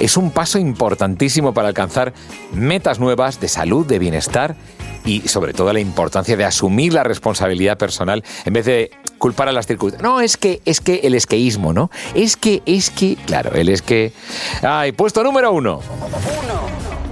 Es 0.00 0.16
un 0.16 0.30
paso 0.30 0.58
importantísimo 0.58 1.54
para 1.54 1.68
alcanzar 1.68 2.12
metas 2.52 2.98
nuevas 2.98 3.40
de 3.40 3.48
salud, 3.48 3.86
de 3.86 3.98
bienestar 3.98 4.56
y 5.04 5.28
sobre 5.28 5.54
todo 5.54 5.72
la 5.72 5.80
importancia 5.80 6.36
de 6.36 6.44
asumir 6.44 6.92
la 6.92 7.04
responsabilidad 7.04 7.78
personal 7.78 8.24
en 8.44 8.52
vez 8.52 8.66
de 8.66 8.90
culpar 9.18 9.48
a 9.48 9.52
las 9.52 9.66
circunstancias. 9.66 10.02
No, 10.02 10.20
es 10.20 10.36
que, 10.36 10.60
es 10.64 10.80
que 10.80 11.00
el 11.04 11.14
esqueísmo, 11.14 11.72
¿no? 11.72 11.90
Es 12.14 12.36
que, 12.36 12.62
es 12.66 12.90
que, 12.90 13.16
claro, 13.26 13.52
el 13.54 13.68
es 13.68 13.82
que... 13.82 14.12
Ay, 14.62 14.92
puesto 14.92 15.22
número 15.22 15.52
uno. 15.52 15.80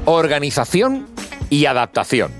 Organización 0.05 1.07
y 1.51 1.67
adaptación. 1.67 2.33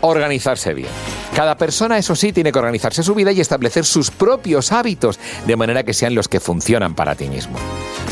Organizarse 0.00 0.74
bien. 0.74 0.88
Cada 1.34 1.56
persona, 1.56 1.98
eso 1.98 2.14
sí, 2.14 2.32
tiene 2.32 2.52
que 2.52 2.58
organizarse 2.60 3.02
su 3.02 3.14
vida 3.14 3.32
y 3.32 3.40
establecer 3.40 3.84
sus 3.84 4.12
propios 4.12 4.70
hábitos, 4.70 5.18
de 5.46 5.56
manera 5.56 5.82
que 5.82 5.92
sean 5.92 6.14
los 6.14 6.28
que 6.28 6.38
funcionan 6.38 6.94
para 6.94 7.16
ti 7.16 7.28
mismo. 7.28 7.58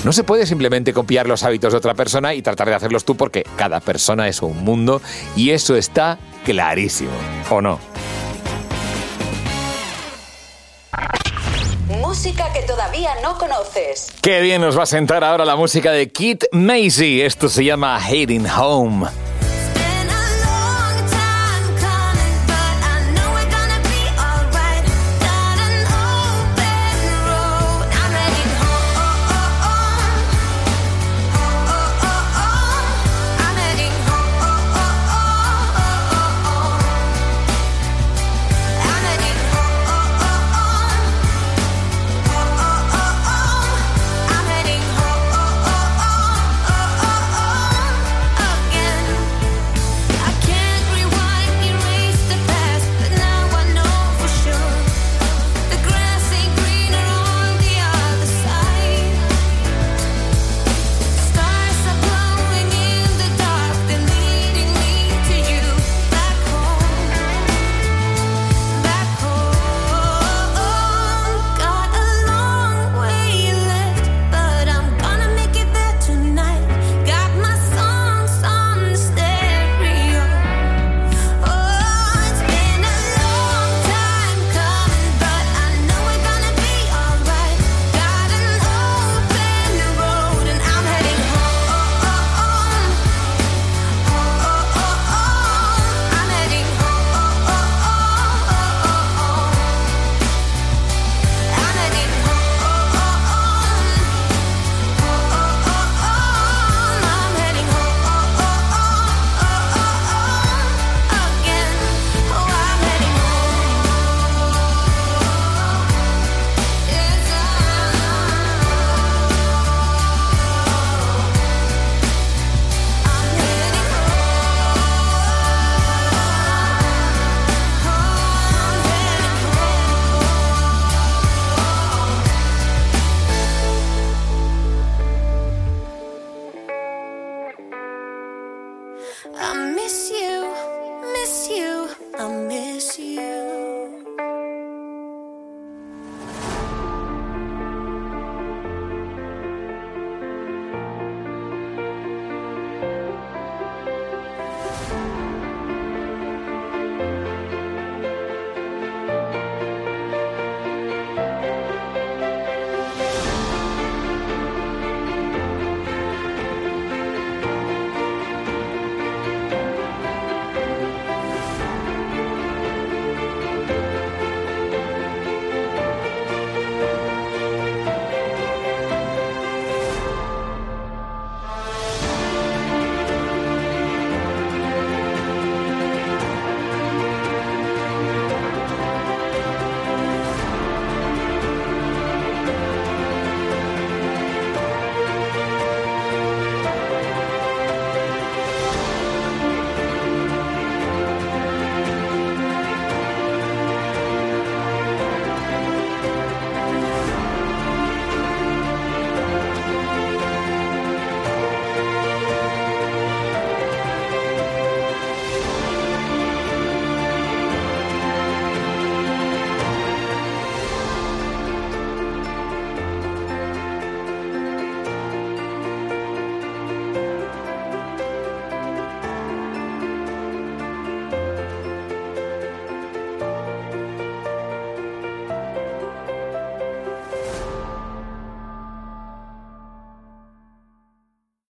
No 0.04 0.12
se 0.12 0.24
puede 0.24 0.46
simplemente 0.46 0.92
copiar 0.92 1.28
los 1.28 1.44
hábitos 1.44 1.72
de 1.72 1.78
otra 1.78 1.94
persona 1.94 2.34
y 2.34 2.42
tratar 2.42 2.68
de 2.68 2.74
hacerlos 2.74 3.04
tú 3.04 3.16
porque 3.16 3.44
cada 3.56 3.78
persona 3.78 4.26
es 4.26 4.42
un 4.42 4.64
mundo 4.64 5.00
y 5.36 5.50
eso 5.50 5.76
está 5.76 6.18
clarísimo, 6.44 7.12
¿o 7.50 7.60
no? 7.60 7.78
Música 12.12 12.53
que 12.53 12.61
todavía 12.61 13.09
no 13.22 13.38
conoces. 13.38 14.12
Qué 14.20 14.42
bien 14.42 14.61
nos 14.61 14.77
va 14.79 14.83
a 14.83 14.87
sentar 14.87 15.25
ahora 15.25 15.46
la 15.46 15.57
música 15.57 15.92
de 15.92 16.11
Kit 16.11 16.44
Macy. 16.53 17.22
Esto 17.22 17.48
se 17.48 17.64
llama 17.64 17.96
Hating 17.96 18.46
Home. 18.51 19.07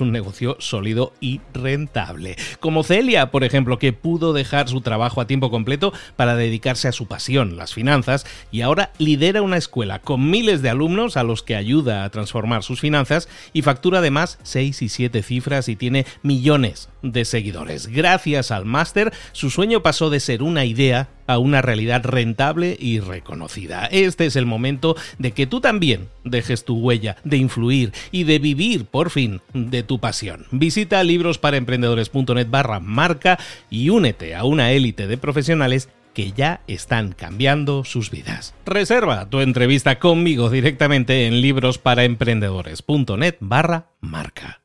un 0.00 0.12
negocio 0.12 0.56
sólido 0.60 1.12
y 1.20 1.40
rentable. 1.52 2.36
Como 2.60 2.84
Celia, 2.84 3.30
por 3.30 3.44
ejemplo, 3.44 3.78
que 3.78 3.92
pudo 3.92 4.32
dejar 4.32 4.68
su 4.68 4.80
trabajo 4.80 5.20
a 5.20 5.26
tiempo 5.26 5.50
completo 5.50 5.92
para 6.16 6.36
dedicarse 6.36 6.88
a 6.88 6.92
su 6.92 7.06
pasión, 7.06 7.56
las 7.56 7.74
finanzas, 7.74 8.26
y 8.50 8.60
ahora 8.60 8.92
lidera 8.98 9.42
una 9.42 9.56
escuela 9.56 10.00
con 10.00 10.30
miles 10.30 10.62
de 10.62 10.70
alumnos 10.70 11.16
a 11.16 11.22
los 11.22 11.42
que 11.42 11.56
ayuda 11.56 12.04
a 12.04 12.10
transformar 12.10 12.62
sus 12.62 12.80
finanzas 12.80 13.28
y 13.52 13.62
factura 13.62 13.98
además 13.98 14.38
6 14.42 14.82
y 14.82 14.88
7 14.88 15.22
cifras 15.22 15.68
y 15.68 15.76
tiene 15.76 16.06
millones 16.22 16.88
de 17.02 17.24
seguidores. 17.24 17.86
Gracias 17.86 18.50
al 18.50 18.64
máster, 18.64 19.12
su 19.32 19.50
sueño 19.50 19.82
pasó 19.82 20.10
de 20.10 20.20
ser 20.20 20.42
una 20.42 20.64
idea 20.64 21.08
a 21.28 21.38
una 21.38 21.60
realidad 21.62 22.04
rentable 22.04 22.76
y 22.80 23.00
reconocida. 23.00 23.86
Este 23.86 24.26
es 24.26 24.34
el 24.34 24.46
momento 24.46 24.96
de 25.18 25.32
que 25.32 25.46
tú 25.46 25.60
también 25.60 26.08
dejes 26.24 26.64
tu 26.64 26.78
huella, 26.78 27.16
de 27.22 27.36
influir 27.36 27.92
y 28.10 28.24
de 28.24 28.38
vivir 28.38 28.86
por 28.86 29.10
fin 29.10 29.42
tu 29.82 29.98
pasión. 29.98 30.46
Visita 30.50 31.02
librosparaemprendedores.net 31.02 32.48
barra 32.48 32.80
marca 32.80 33.38
y 33.70 33.90
únete 33.90 34.34
a 34.34 34.44
una 34.44 34.72
élite 34.72 35.06
de 35.06 35.18
profesionales 35.18 35.88
que 36.14 36.32
ya 36.32 36.62
están 36.66 37.12
cambiando 37.12 37.84
sus 37.84 38.10
vidas. 38.10 38.54
Reserva 38.66 39.30
tu 39.30 39.40
entrevista 39.40 39.98
conmigo 39.98 40.50
directamente 40.50 41.26
en 41.26 41.40
librosparaemprendedores.net 41.40 43.36
barra 43.40 43.86
marca. 44.00 44.60